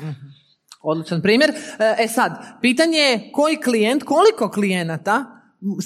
[0.00, 0.10] Mhm.
[0.82, 1.50] Odličan primjer.
[1.50, 5.24] E, e sad, pitanje je koji klijent, koliko klijenata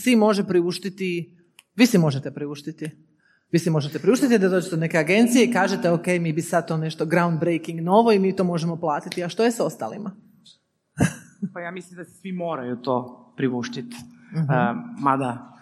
[0.02, 1.36] si može priuštiti,
[1.74, 3.05] vi si možete priuštiti
[3.52, 6.68] vi si možete priuštiti da dođete do neke agencije i kažete ok, mi bi sad
[6.68, 9.24] to nešto groundbreaking novo i mi to možemo platiti.
[9.24, 10.10] A što je s ostalima?
[11.54, 13.96] pa ja mislim da svi moraju to priuštiti.
[14.32, 15.52] uh mada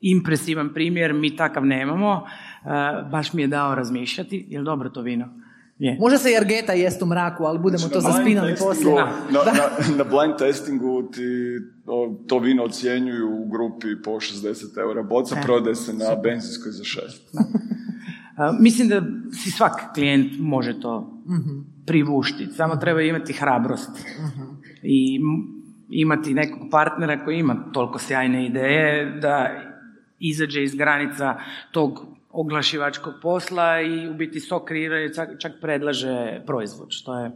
[0.00, 2.12] impresivan primjer, mi takav nemamo.
[2.12, 5.43] Uh, baš mi je dao razmišljati, je dobro to vino?
[5.78, 5.96] Je.
[6.00, 8.94] Može se i argeta jest u mraku, ali budemo to zaspinali poslije.
[8.94, 11.58] Na, na, na, blind testingu ti
[12.26, 15.42] to vino ocjenjuju u grupi po 60 eura boca, e.
[15.42, 17.00] prodaje se na benzinskoj za 6.
[18.66, 25.20] mislim da si svak klijent može to uh privuštiti, samo treba imati hrabrost uh i
[25.88, 29.48] imati nekog partnera koji ima toliko sjajne ideje da
[30.18, 31.36] izađe iz granica
[31.70, 37.30] tog oglašivačkog posla i u biti so kreira i čak predlaže proizvod, što je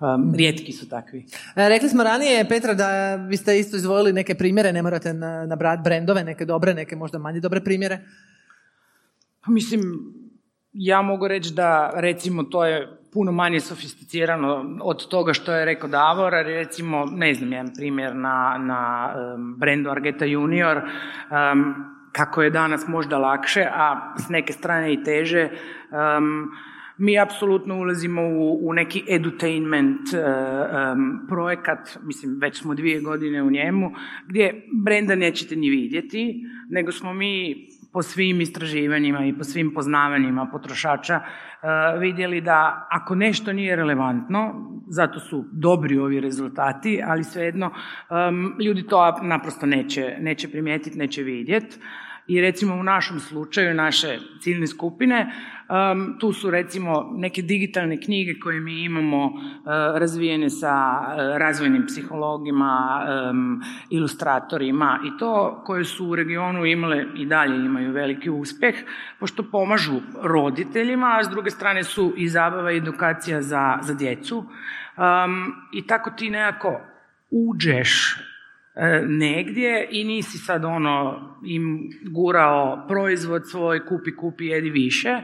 [0.00, 1.26] Um, rijetki su takvi.
[1.56, 5.12] E, rekli smo ranije, Petra, da vi ste isto izvojili neke primjere, ne morate
[5.46, 7.98] nabrati brendove, neke dobre, neke možda manje dobre primjere.
[9.44, 9.82] Pa mislim,
[10.72, 15.88] ja mogu reći da recimo to je puno manje sofisticirano od toga što je rekao
[15.88, 22.50] Davor, recimo, ne znam, jedan primjer na, na um, brendu Argeta Junior, um, kako je
[22.50, 25.48] danas možda lakše, a s neke strane i teže,
[26.18, 26.50] um,
[26.98, 33.50] mi apsolutno ulazimo u, u neki edutainment um, projekat, mislim već smo dvije godine u
[33.50, 33.92] njemu,
[34.26, 40.48] gdje brenda nećete ni vidjeti, nego smo mi po svim istraživanjima i po svim poznavanjima
[40.52, 47.66] potrošača uh, vidjeli da ako nešto nije relevantno, zato su dobri ovi rezultati, ali svejedno
[47.66, 51.78] um, ljudi to naprosto neće, neće primijetiti, neće vidjeti
[52.26, 55.32] i recimo u našem slučaju, naše ciljne skupine,
[55.68, 59.32] um, tu su recimo neke digitalne knjige koje mi imamo uh,
[59.94, 67.26] razvijene sa uh, razvojnim psihologima, um, ilustratorima i to koje su u regionu imale i
[67.26, 68.74] dalje imaju veliki uspjeh,
[69.20, 74.38] pošto pomažu roditeljima, a s druge strane su i zabava i edukacija za, za djecu.
[74.38, 76.80] Um, I tako ti nekako
[77.30, 78.16] uđeš
[79.06, 85.08] negdje i nisi sad ono im gurao proizvod svoj, kupi, kupi, jedi više.
[85.08, 85.22] E,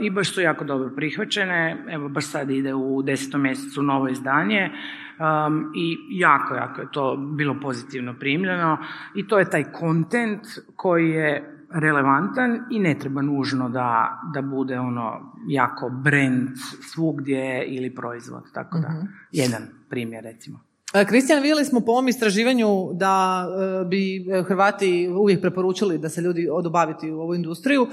[0.00, 1.84] I baš su jako dobro prihvaćene.
[1.88, 4.70] Evo, baš sad ide u desetom mjesecu novo izdanje
[5.76, 8.78] i jako, jako je to bilo pozitivno primljeno.
[9.14, 10.42] I to je taj kontent
[10.76, 16.48] koji je relevantan i ne treba nužno da, da bude ono jako brand
[16.92, 18.52] svugdje ili proizvod.
[18.54, 19.06] Tako da, mhm.
[19.32, 20.69] jedan primjer recimo.
[20.92, 23.46] Kristijan, vidjeli smo po ovom istraživanju da
[23.82, 27.88] e, bi Hrvati uvijek preporučili da se ljudi odu baviti u ovu industriju,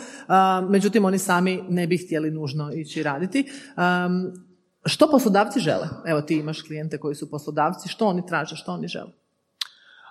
[0.69, 3.45] međutim oni sami ne bi htjeli nužno ići raditi.
[4.85, 5.87] Što poslodavci žele?
[6.05, 9.11] Evo ti imaš klijente koji su poslodavci, što oni traže, što oni žele?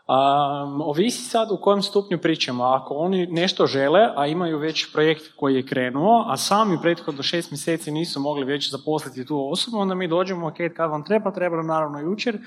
[0.08, 2.64] Um, ovisi sad u kojem stupnju pričamo.
[2.64, 7.50] Ako oni nešto žele, a imaju već projekt koji je krenuo, a sami prethodno šest
[7.50, 11.56] mjeseci nisu mogli već zaposliti tu osobu, onda mi dođemo, ok, kad vam treba, treba
[11.56, 12.38] nam naravno jučer,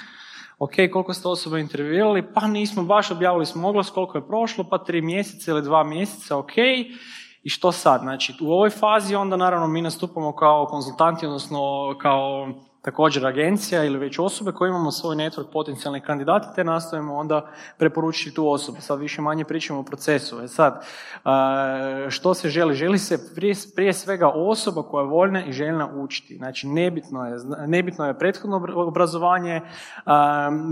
[0.59, 4.77] ok, koliko ste osoba intervjuirali, pa nismo baš, objavili smo oglas, koliko je prošlo, pa
[4.77, 6.57] tri mjeseca ili dva mjeseca, ok,
[7.43, 8.01] i što sad?
[8.01, 11.59] Znači, u ovoj fazi onda naravno mi nastupamo kao konzultanti, odnosno
[12.01, 12.47] kao
[12.81, 18.35] također agencija ili već osobe koje imamo svoj network potencijalnih kandidata te nastojimo onda preporučiti
[18.35, 18.77] tu osobu.
[18.81, 20.41] Sad više manje pričamo o procesu.
[20.41, 20.85] E sad,
[22.09, 22.75] što se želi?
[22.75, 23.35] Želi se
[23.75, 26.37] prije, svega osoba koja je voljna i željna učiti.
[26.37, 27.37] Znači, nebitno je,
[27.67, 29.61] nebitno je prethodno obrazovanje,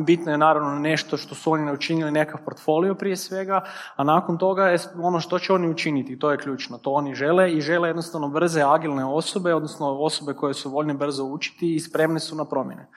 [0.06, 3.63] bitno je naravno nešto što su oni učinili, nekav portfolio prije svega,
[3.96, 6.78] a nakon toga je ono što će oni učiniti, to je ključno.
[6.78, 11.24] To oni žele i žele jednostavno brze, agilne osobe, odnosno osobe koje su voljne brzo
[11.24, 12.88] učiti i spremne su na promjene.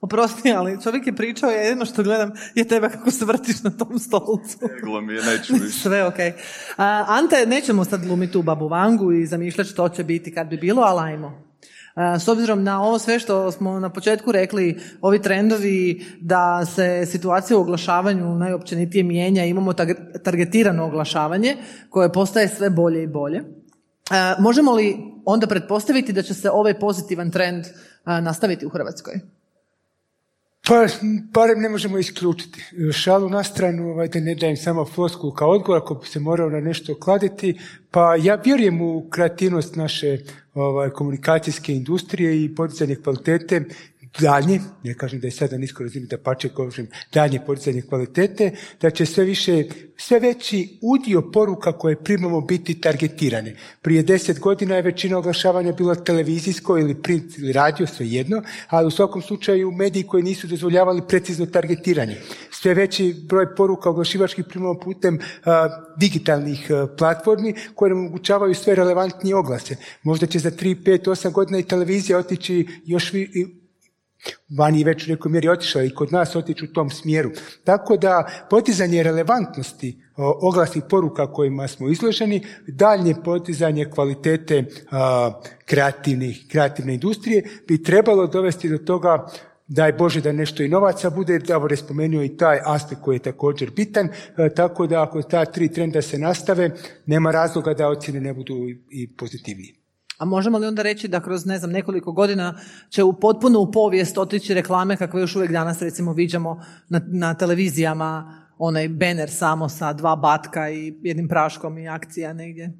[0.00, 3.70] Oprosti, ali čovjek je pričao, ja jedino što gledam je tebe kako se vrtiš na
[3.70, 4.58] tom stolcu.
[5.06, 5.78] mi je, neću više.
[5.78, 6.18] Sve ok.
[7.06, 10.82] Ante, nećemo sad glumiti u babu Vangu i zamišljati što će biti kad bi bilo,
[10.82, 11.52] ali ajmo.
[12.18, 17.58] S obzirom na ovo sve što smo na početku rekli, ovi trendovi da se situacija
[17.58, 19.72] u oglašavanju najopćenitije mijenja, imamo
[20.24, 21.56] targetirano oglašavanje
[21.90, 23.42] koje postaje sve bolje i bolje.
[24.38, 27.64] Možemo li onda pretpostaviti da će se ovaj pozitivan trend
[28.04, 29.20] nastaviti u Hrvatskoj?
[30.66, 30.86] Pa,
[31.32, 32.64] barem ne možemo isključiti.
[32.92, 36.50] Šalu na stranu, ovaj, da ne dajem samo flosku kao odgovor, ako bi se morao
[36.50, 37.58] na nešto kladiti,
[37.90, 40.18] pa ja vjerujem u kreativnost naše
[40.54, 43.64] ovaj, komunikacijske industrije i podizanje kvalitete
[44.20, 48.90] daljnje, ne kažem da je sada nisko razini da pače kažem daljnje podizanje kvalitete, da
[48.90, 49.64] će sve više,
[49.96, 53.56] sve veći udio poruka koje primamo biti targetirane.
[53.82, 58.90] Prije deset godina je većina oglašavanja bila televizijsko ili print ili radio, svejedno, ali u
[58.90, 62.16] svakom slučaju mediji koji nisu dozvoljavali precizno targetiranje.
[62.50, 65.18] Sve veći broj poruka oglašivačkih primamo putem
[65.96, 69.76] digitalnih platformi koje nam omogućavaju sve relevantnije oglase.
[70.02, 73.61] Možda će za 3, 5, 8 godina i televizija otići još vi,
[74.58, 77.30] vani već u nekoj mjeri otišao i kod nas otići u tom smjeru.
[77.64, 84.64] Tako da potizanje relevantnosti oglasnih poruka kojima smo izloženi, daljnje potizanje kvalitete
[85.64, 89.26] kreativnih, kreativne industrije bi trebalo dovesti do toga
[89.68, 93.28] daj Bože da nešto i novaca bude, Davor je spomenuo i taj aspekt koji je
[93.28, 96.70] također bitan, e, tako da ako ta tri trenda se nastave,
[97.06, 98.54] nema razloga da ocjene ne budu
[98.90, 99.81] i pozitivnije.
[100.22, 102.58] A možemo li onda reći da kroz, ne znam, nekoliko godina
[102.88, 107.34] će u potpuno u povijest otići reklame kakve još uvijek danas recimo viđamo na, na
[107.34, 112.72] televizijama, onaj banner samo sa dva batka i jednim praškom i akcija negdje?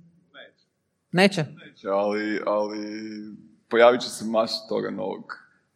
[1.12, 1.44] Neće.
[1.66, 1.88] Neće?
[1.88, 2.78] ali, ali
[3.68, 5.24] pojavit će se masu toga novog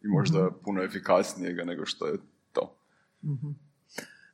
[0.03, 2.17] i možda mm puno efikasnijega nego što je
[2.51, 2.77] to.
[3.23, 3.66] mm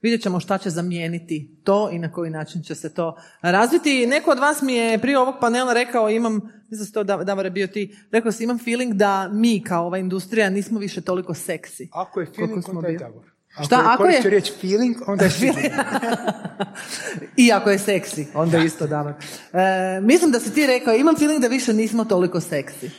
[0.04, 4.08] Vidjet ćemo šta će zamijeniti to i na koji način će se to razviti.
[4.08, 6.40] Neko od vas mi je prije ovog panela rekao, imam,
[6.70, 10.80] mislim to Davore bio ti, rekao si imam feeling da mi kao ova industrija nismo
[10.80, 11.90] više toliko seksi.
[11.92, 13.24] Ako je feeling, onda je Davor.
[13.56, 15.32] Ako Šta, je ako je riječ feeling, onda je
[17.46, 19.14] I ako je seksi, onda isto Davor.
[19.54, 22.92] E, mislim da si ti rekao, imam feeling da više nismo toliko seksi.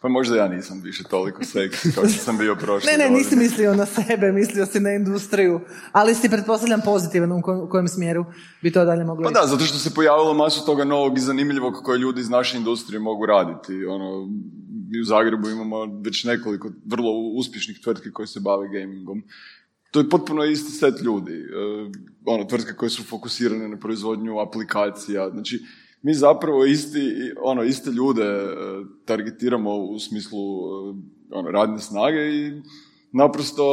[0.00, 3.36] Pa možda ja nisam više toliko seksi kao što sam bio prošle Ne, ne, nisi
[3.36, 5.60] mislio na sebe, mislio si na industriju,
[5.92, 8.24] ali si pretpostavljam pozitivan u kojem smjeru
[8.62, 11.74] bi to dalje moglo Pa da, zato što se pojavilo masu toga novog i zanimljivog
[11.84, 13.86] koje ljudi iz naše industrije mogu raditi.
[13.86, 14.28] Ono,
[14.90, 19.22] mi u Zagrebu imamo već nekoliko vrlo uspješnih tvrtki koje se bave gamingom.
[19.90, 21.32] To je potpuno isti set ljudi.
[21.32, 21.44] E,
[22.24, 25.30] ono, tvrtke koje su fokusirane na proizvodnju aplikacija.
[25.30, 25.60] Znači,
[26.02, 28.46] mi zapravo isti, ono, iste ljude e,
[29.04, 30.94] targetiramo u smislu e,
[31.30, 32.62] ono, radne snage i
[33.12, 33.64] naprosto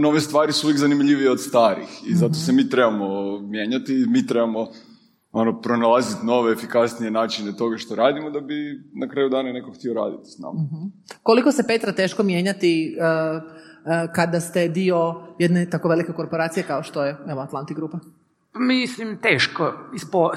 [0.00, 4.66] nove stvari su uvijek zanimljivije od starih i zato se mi trebamo mijenjati, mi trebamo
[5.32, 8.54] ono, pronalaziti nove, efikasnije načine toga što radimo da bi
[8.94, 10.60] na kraju dana neko htio raditi s nama.
[10.60, 10.86] Mhm.
[11.22, 13.42] Koliko se Petra teško mijenjati uh,
[14.14, 17.98] kada ste dio jedne tako velike korporacije kao što je evo, Atlanti Grupa?
[18.58, 19.74] Mislim, teško.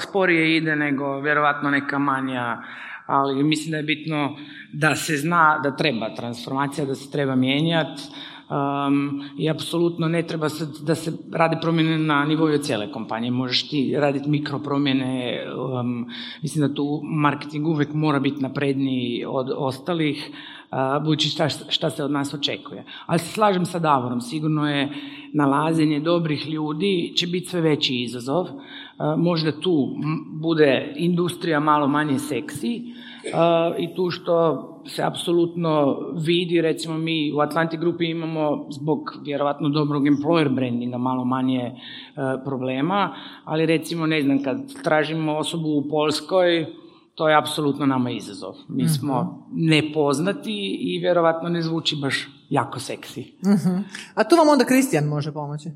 [0.00, 2.62] sporije ide nego vjerovatno neka manja,
[3.06, 4.36] ali mislim da je bitno
[4.72, 8.02] da se zna da treba transformacija, da se treba mijenjati.
[8.50, 13.30] Um, I apsolutno ne treba se, da se radi promjene na nivou cijele kompanije.
[13.30, 15.44] Možeš ti raditi mikropromjene,
[15.80, 16.06] um,
[16.42, 20.30] mislim da tu marketing uvijek mora biti napredniji od ostalih,
[20.70, 22.84] uh, budući šta, šta se od nas očekuje.
[23.06, 24.88] Ali se slažem sa Davorom, sigurno je
[25.32, 28.42] nalazenje dobrih ljudi će biti sve veći izazov.
[28.42, 28.50] Uh,
[29.16, 29.96] možda tu
[30.30, 32.82] bude industrija malo manje seksi,
[33.78, 40.02] i tu što se apsolutno vidi, recimo mi u Atlanti grupi imamo zbog vjerovatno dobrog
[40.02, 41.72] employer brandinga malo manje e,
[42.44, 43.14] problema,
[43.44, 46.66] ali recimo ne znam kad tražimo osobu u Polskoj,
[47.14, 48.54] to je apsolutno nama izazov.
[48.68, 48.92] Mi mhm.
[48.92, 53.20] smo nepoznati i vjerovatno ne zvuči baš jako seksi.
[53.44, 53.80] Mhm.
[54.14, 55.70] A tu vam onda Kristijan može pomoći?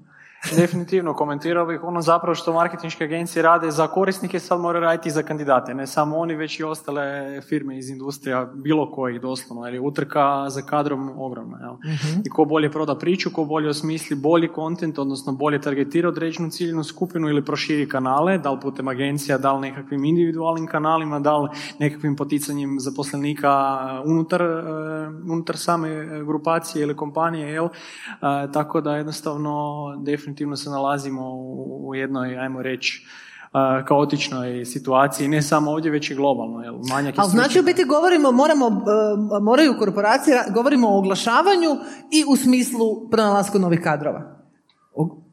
[0.53, 5.13] Definitivno komentirao bih ono zapravo što marketinške agencije rade za korisnike sad moraju raditi i
[5.13, 5.75] za kandidate.
[5.75, 9.65] Ne samo oni, već i ostale firme iz industrija, bilo kojih doslovno.
[9.67, 11.59] Jer je utrka za kadrom ogromna.
[11.61, 11.73] Jel?
[11.73, 12.21] Mhm.
[12.27, 16.85] I ko bolje proda priču, ko bolje osmisli bolji kontent, odnosno bolje targetira određenu ciljnu
[16.85, 21.49] skupinu ili proširi kanale, da li putem agencija, da li nekakvim individualnim kanalima, da li
[21.79, 23.53] nekakvim poticanjem zaposlenika
[24.05, 24.63] unutar, e,
[25.31, 27.49] unutar same grupacije ili kompanije.
[27.49, 27.65] Jel?
[27.65, 27.71] E,
[28.53, 29.55] tako da jednostavno
[29.99, 31.23] definitivno definitivno se nalazimo
[31.87, 33.07] u jednoj, ajmo reći,
[33.89, 36.63] kaotičnoj situaciji, ne samo ovdje, već i globalno.
[36.63, 36.75] Jel?
[36.91, 41.71] Manjak Ali znači u biti govorimo, moramo, e, moraju korporacije, govorimo o oglašavanju
[42.11, 44.34] i u smislu pronalasku novih kadrova.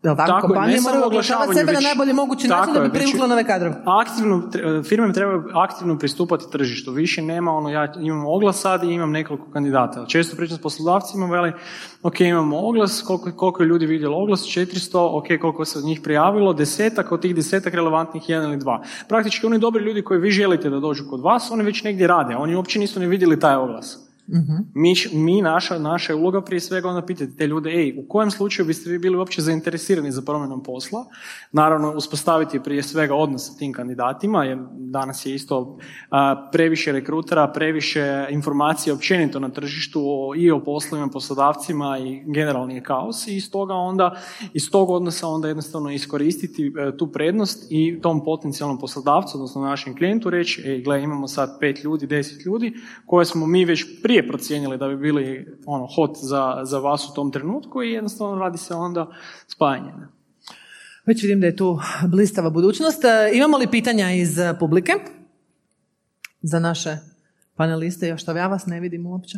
[0.03, 0.31] Jel tako?
[0.31, 3.75] tako Kompanije moraju oglašavati sebe na najbolji mogući način da bi privukla nove kadrove.
[3.85, 4.49] Aktivno,
[4.83, 6.91] firme trebaju aktivno pristupati tržištu.
[6.91, 10.05] Više nema ono, ja imam oglas sad i imam nekoliko kandidata.
[10.05, 11.53] Često pričam s poslodavcima, veli,
[12.03, 16.01] ok, imamo oglas, koliko, koliko je ljudi vidjelo oglas, 400, ok, koliko se od njih
[16.03, 18.81] prijavilo, desetak, od tih desetak relevantnih jedan ili dva.
[19.09, 22.35] Praktički oni dobri ljudi koji vi želite da dođu kod vas, oni već negdje rade,
[22.35, 24.10] oni uopće nisu ni vidjeli taj oglas.
[24.73, 28.65] Mi, mi, naša, naša uloga prije svega onda pitati te ljude, ej, u kojem slučaju
[28.67, 31.05] biste vi bili uopće zainteresirani za promjenom posla?
[31.51, 35.77] Naravno, uspostaviti prije svega odnos sa tim kandidatima, jer danas je isto
[36.51, 43.27] previše rekrutera, previše informacija općenito na tržištu i o poslovima, poslodavcima i generalni je kaos
[43.27, 44.21] i iz toga onda,
[44.53, 49.95] iz tog odnosa onda jednostavno iskoristiti e, tu prednost i tom potencijalnom poslodavcu, odnosno našem
[49.95, 52.73] klijentu reći, ej, gle, imamo sad pet ljudi, deset ljudi,
[53.05, 57.13] koje smo mi već prije procijenili da bi bili ono, hot za, za vas u
[57.13, 59.07] tom trenutku i jednostavno radi se onda
[59.47, 59.91] spajanje.
[61.05, 63.03] Već vidim da je tu blistava budućnost.
[63.03, 64.93] E, imamo li pitanja iz publike
[66.41, 66.97] za naše
[67.55, 68.07] paneliste?
[68.07, 69.37] Još što ja vas ne vidim uopće.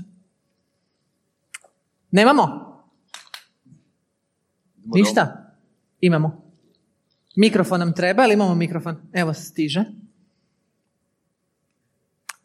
[2.12, 2.74] Nemamo?
[4.86, 5.54] Ništa?
[6.02, 6.44] Imamo.
[7.36, 8.96] Mikrofon nam treba, ali imamo mikrofon?
[9.14, 9.86] Evo stiže.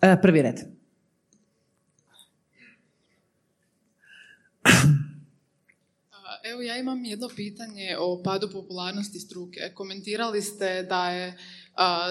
[0.01, 0.78] E, prvi red.
[6.45, 9.61] Evo ja imam jedno pitanje o padu popularnosti struke.
[9.75, 11.39] Komentirali ste da je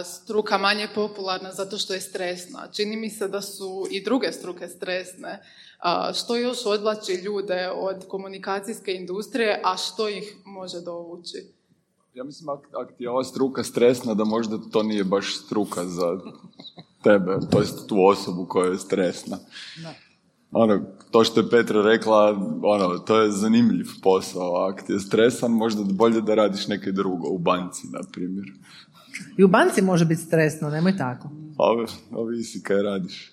[0.03, 2.67] struka manje popularna zato što je stresna.
[2.73, 5.43] Čini mi se da su i druge struke stresne.
[6.13, 11.53] što još odvlači ljude od komunikacijske industrije, a što ih može dovući?
[12.13, 16.19] Ja mislim, ako ti je ova struka stresna, da možda to nije baš struka za
[17.03, 19.37] tebe, to jest tu osobu koja je stresna.
[19.83, 20.06] Da
[20.51, 20.81] ono,
[21.11, 25.83] to što je Petra rekla, ono, to je zanimljiv posao, ako ti je stresan, možda
[25.83, 28.45] bolje da radiš neke drugo, u banci, na primjer.
[29.37, 31.29] I u banci može biti stresno, nemoj tako.
[31.57, 33.31] Ove, ovisi kaj radiš.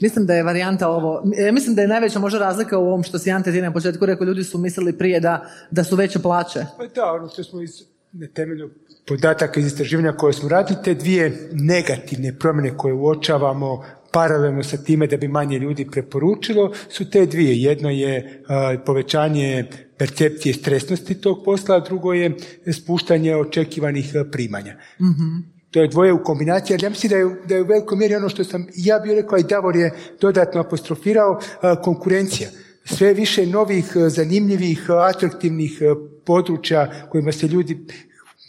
[0.00, 3.18] Mislim da je varijanta ovo, ja mislim da je najveća možda razlika u ovom što
[3.18, 6.66] si Ante ti na početku rekao, ljudi su mislili prije da, da su veće plaće.
[6.78, 8.70] Pa da, ono što smo iz, na temelju
[9.06, 13.84] podataka iz istraživanja koje smo radili, te dvije negativne promjene koje uočavamo
[14.14, 17.62] paralelno sa time da bi manje ljudi preporučilo su te dvije.
[17.62, 18.42] Jedno je
[18.86, 19.64] povećanje
[19.98, 22.36] percepcije stresnosti tog posla, a drugo je
[22.72, 24.76] spuštanje očekivanih primanja.
[25.00, 27.98] mm To je dvoje u kombinaciji, ali ja mislim da je, da je u velikoj
[27.98, 29.90] mjeri ono što sam ja bio rekao, i Davor je
[30.20, 31.40] dodatno apostrofirao,
[31.82, 32.48] konkurencija.
[32.84, 35.82] Sve više novih, zanimljivih, atraktivnih
[36.26, 37.86] područja kojima se ljudi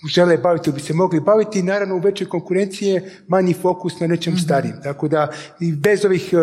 [0.07, 4.07] žele baviti bi se mogli baviti i naravno u većoj konkurenciji je manji fokus na
[4.07, 4.41] nečem mhm.
[4.41, 4.79] starijem.
[4.83, 6.37] Tako da i bez ovih e,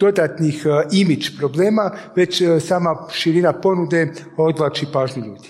[0.00, 5.48] dodatnih e, imidž problema, već e, sama širina ponude odvlači pažnju ljudi.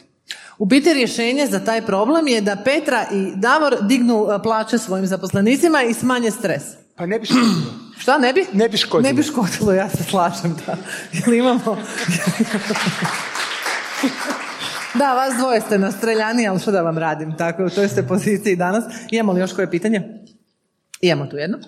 [0.59, 5.83] U biti rješenje za taj problem je da Petra i Davor dignu plaće svojim zaposlenicima
[5.83, 6.63] i smanje stres.
[6.97, 7.73] Pa ne bi škodilo.
[8.03, 8.47] Šta ne bi?
[8.53, 9.09] Ne bi škodilo.
[9.09, 10.77] Ne bi škodilo, ja se slažem da.
[11.13, 11.77] Jel imamo...
[14.99, 17.37] Da, vas dvoje ste na streljani, ali što da vam radim?
[17.39, 18.85] Tako, u toj ste poziciji danas.
[19.11, 20.03] Imamo li još koje pitanje?
[21.01, 21.59] Imamo tu jedno.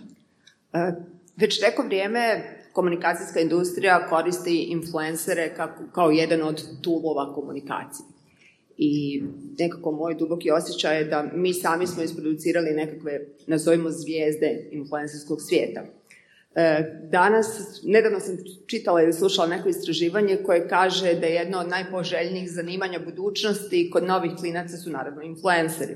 [0.72, 0.92] E,
[1.36, 8.06] već neko vrijeme komunikacijska industrija koristi influencere kako, kao jedan od tulova komunikacije.
[8.76, 9.22] I
[9.58, 15.84] nekako moj duboki osjećaj je da mi sami smo isproducirali nekakve, nazovimo zvijezde influencerskog svijeta.
[16.58, 18.36] E, danas, nedavno sam
[18.66, 24.04] čitala ili slušala neko istraživanje koje kaže da je jedno od najpoželjnijih zanimanja budućnosti kod
[24.04, 25.94] novih klinaca su naravno influenceri.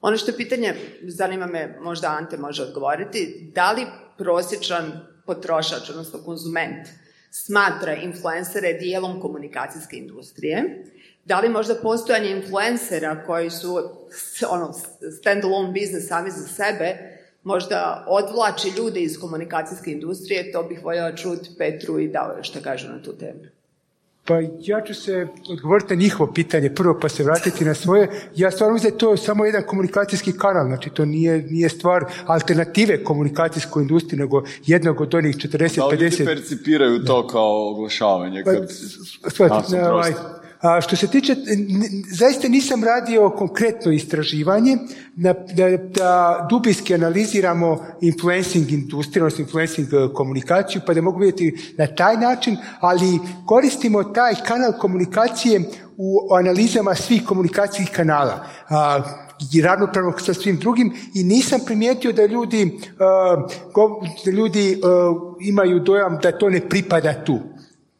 [0.00, 3.86] Ono što je pitanje, zanima me, možda Ante može odgovoriti, da li
[4.18, 4.92] prosječan
[5.26, 6.88] potrošač, odnosno konzument,
[7.30, 10.84] smatra influencere dijelom komunikacijske industrije,
[11.24, 13.78] da li možda postojanje influencera koji su
[14.48, 14.72] ono,
[15.22, 21.50] stand-alone business sami za sebe, možda odvlači ljude iz komunikacijske industrije, to bih voljela čuti
[21.58, 23.40] Petru i Davor što kažu na tu temu.
[24.24, 28.08] Pa ja ću se odgovoriti na njihovo pitanje prvo pa se vratiti na svoje.
[28.36, 32.04] Ja stvarno mislim da je to samo jedan komunikacijski kanal, znači to nije, nije stvar
[32.26, 35.76] alternative komunikacijskoj industriji, nego jednog od onih 40-50...
[35.76, 38.42] Da li ljudi percipiraju to kao oglašavanje?
[38.44, 38.68] Kad...
[39.38, 39.62] Pa,
[40.82, 41.36] što se tiče,
[42.10, 44.76] zaista nisam radio konkretno istraživanje
[45.16, 51.74] da, da, da dubinski analiziramo influencing industriju, odnosno influencing e, komunikaciju, pa da mogu vidjeti
[51.78, 55.60] na taj način, ali koristimo taj kanal komunikacije
[55.96, 58.46] u analizama svih komunikacijskih kanala.
[58.68, 59.02] A,
[59.54, 62.94] i ravnopravno sa svim drugim i nisam primijetio da ljudi, e,
[64.24, 64.76] da ljudi e,
[65.40, 67.38] imaju dojam da to ne pripada tu.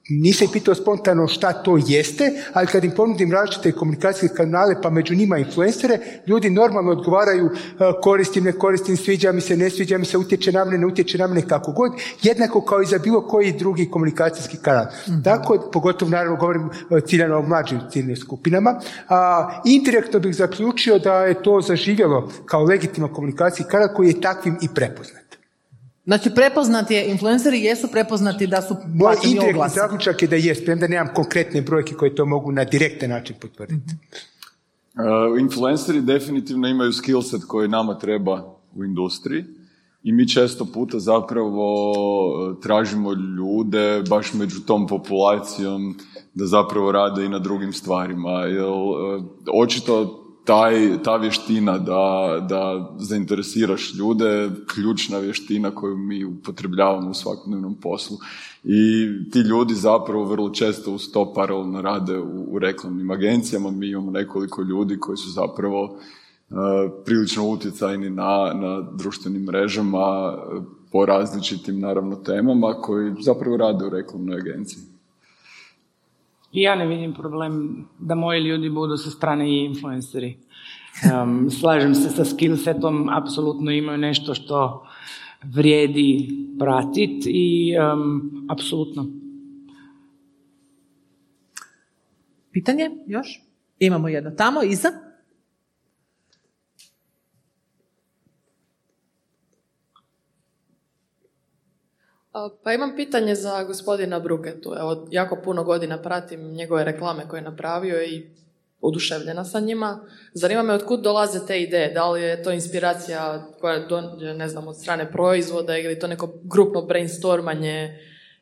[0.09, 5.15] Nisam pitao spontano šta to jeste, ali kad im ponudim različite komunikacijske kanale, pa među
[5.15, 7.51] njima influencere, ljudi normalno odgovaraju e,
[8.03, 11.19] koristim, ne koristim, sviđa mi se, ne sviđa mi se, utječe na mene, ne utječe
[11.19, 11.93] na mene, kako god,
[12.23, 14.85] jednako kao i za bilo koji drugi komunikacijski kanal.
[14.85, 16.71] mm Tako, pogotovo naravno govorim
[17.07, 23.15] ciljano o mlađim ciljnim skupinama, a indirektno bih zaključio da je to zaživjelo kao legitimno
[23.15, 25.22] komunikacijski kanal koji je takvim i prepoznat.
[26.05, 30.89] Znači, prepoznati je, influenceri jesu prepoznati da su Moj indirektni zaključak je da jest, premda
[30.89, 33.95] nemam konkretne brojke koje to mogu na direktan način potvrditi.
[34.95, 39.45] Uh, influenceri definitivno imaju skillset koji nama treba u industriji
[40.03, 45.99] i mi često puta zapravo uh, tražimo ljude baš među tom populacijom
[46.35, 48.31] da zapravo rade i na drugim stvarima.
[48.31, 49.25] Jer, uh,
[49.55, 57.75] očito taj, ta vještina da, da zainteresiraš ljude, ključna vještina koju mi upotrebljavamo u svakodnevnom
[57.75, 58.17] poslu.
[58.65, 63.71] I ti ljudi zapravo vrlo često uz to paralelno rade u, u reklamnim agencijama.
[63.71, 66.57] Mi imamo nekoliko ljudi koji su zapravo uh,
[67.05, 70.39] prilično utjecajni na, na društvenim mrežama
[70.93, 74.92] po različitim naravno temama koji zapravo rade u reklamnoj agenciji.
[76.53, 80.39] I ja ne vidim problem da moji ljudi budu sa strane i influenceri.
[81.23, 84.87] Um, slažem se sa skillsetom, apsolutno imaju nešto što
[85.43, 86.29] vrijedi
[86.59, 89.07] pratiti i um, apsolutno.
[92.53, 93.43] Pitanje još?
[93.79, 94.89] Imamo jedno tamo, iza.
[102.65, 104.75] Pa imam pitanje za gospodina Bruketu.
[104.81, 108.31] Evo, jako puno godina pratim njegove reklame koje je napravio i
[108.81, 110.01] oduševljena sa njima.
[110.35, 111.93] Zanima me od kud dolaze te ideje.
[111.93, 116.33] Da li je to inspiracija koja dođe, ne znam, od strane proizvoda ili to neko
[116.43, 117.99] grupno brainstormanje?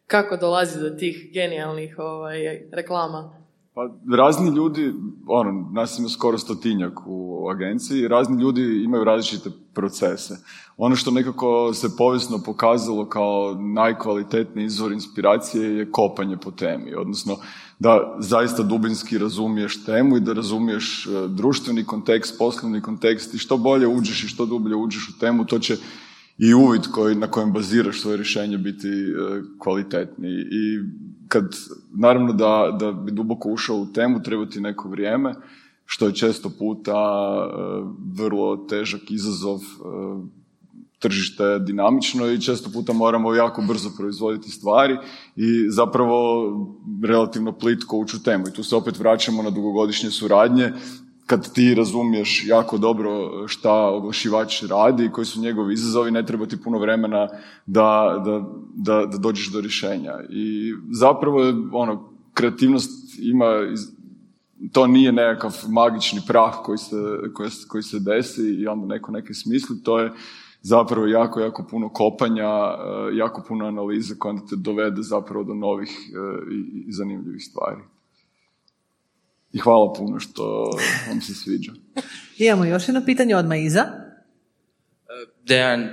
[0.07, 3.39] Kako dolazi do tih genijalnih ovaj, reklama?
[3.74, 3.80] Pa
[4.16, 4.94] razni ljudi,
[5.26, 10.36] ono, nas ima skoro stotinjak u agenciji, razni ljudi imaju različite procese.
[10.76, 17.36] Ono što nekako se povijesno pokazalo kao najkvalitetniji izvor inspiracije je kopanje po temi, odnosno
[17.78, 23.56] da zaista dubinski razumiješ temu i da razumiješ e, društveni kontekst, poslovni kontekst i što
[23.56, 25.76] bolje uđeš i što dublje uđeš u temu, to će
[26.43, 29.12] i uvid koji, na kojem baziraš svoje rješenje biti e,
[29.59, 30.41] kvalitetniji.
[30.41, 30.78] I
[31.28, 31.57] kad,
[31.99, 35.34] naravno da, da bi duboko ušao u temu, treba ti neko vrijeme,
[35.84, 37.51] što je često puta e,
[38.16, 40.41] vrlo težak izazov, e,
[40.99, 44.97] tržište je dinamično i često puta moramo jako brzo proizvoditi stvari
[45.36, 46.45] i zapravo
[47.05, 48.49] relativno plitko ući u temu.
[48.49, 50.72] I tu se opet vraćamo na dugogodišnje suradnje
[51.31, 56.47] kad ti razumiješ jako dobro šta oglašivač radi i koji su njegovi izazovi, ne treba
[56.47, 57.28] ti puno vremena
[57.66, 60.12] da, da, da, da dođeš do rješenja.
[60.31, 61.39] I zapravo
[61.72, 63.47] ono, kreativnost ima,
[64.72, 66.97] to nije nekakav magični prah koji se,
[67.35, 70.12] koji, koji se desi i onda neko neki smisli, to je
[70.62, 75.91] zapravo jako, jako puno kopanja, e, jako puno analize koja te dovede zapravo do novih
[75.91, 76.53] e,
[76.89, 77.81] i zanimljivih stvari.
[79.53, 80.70] I hvala puno što
[81.09, 81.72] vam se sviđa.
[82.38, 83.84] Imamo još jedno pitanje odmah iza.
[85.44, 85.88] Dejan,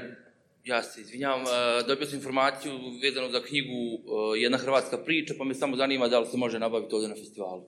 [0.68, 2.72] Ja se izvinjavam, e, dobio sam informaciju
[3.04, 6.60] vezanu za knjigu e, Jedna hrvatska priča, pa me samo zanima da li se može
[6.60, 7.64] nabaviti ovdje na festivalu.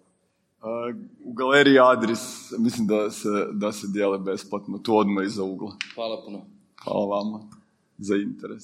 [1.24, 5.76] U galeriji Adris mislim da se, da se dijele besplatno, tu odmah iza ugla.
[5.96, 6.46] Hvala puno.
[6.84, 7.40] Hvala vama
[7.98, 8.64] za interes.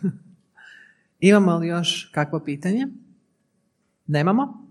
[1.20, 2.86] Imamo li još kakvo pitanje?
[4.06, 4.63] Nemamo?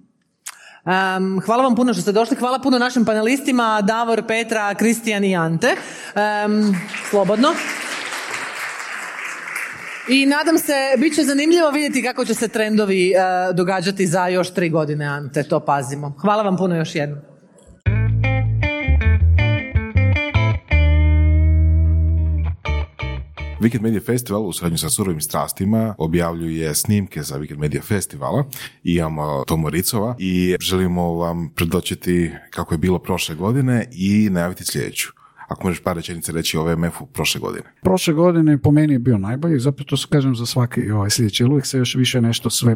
[0.85, 2.37] Um, hvala vam puno što ste došli.
[2.37, 5.75] Hvala puno našim panelistima Davor, Petra, Kristijan i Ante.
[6.45, 6.75] Um,
[7.09, 7.49] slobodno.
[10.09, 14.53] I nadam se, bit će zanimljivo vidjeti kako će se trendovi uh, događati za još
[14.53, 15.43] tri godine, Ante.
[15.43, 16.13] To pazimo.
[16.21, 17.32] Hvala vam puno još jednom.
[23.59, 28.45] Weekend Media Festival u suradnju sa surovim strastima objavljuje snimke za Weekend Media Festivala.
[28.83, 35.09] Imamo Tomo Ricova i želimo vam predočiti kako je bilo prošle godine i najaviti sljedeću.
[35.47, 37.65] Ako možeš par rečenica reći o VMF-u prošle godine.
[37.81, 41.65] Prošle godine po meni je bio najbolji, zapravo to kažem za svaki ovaj sljedeći, uvijek
[41.65, 42.75] se još više nešto sve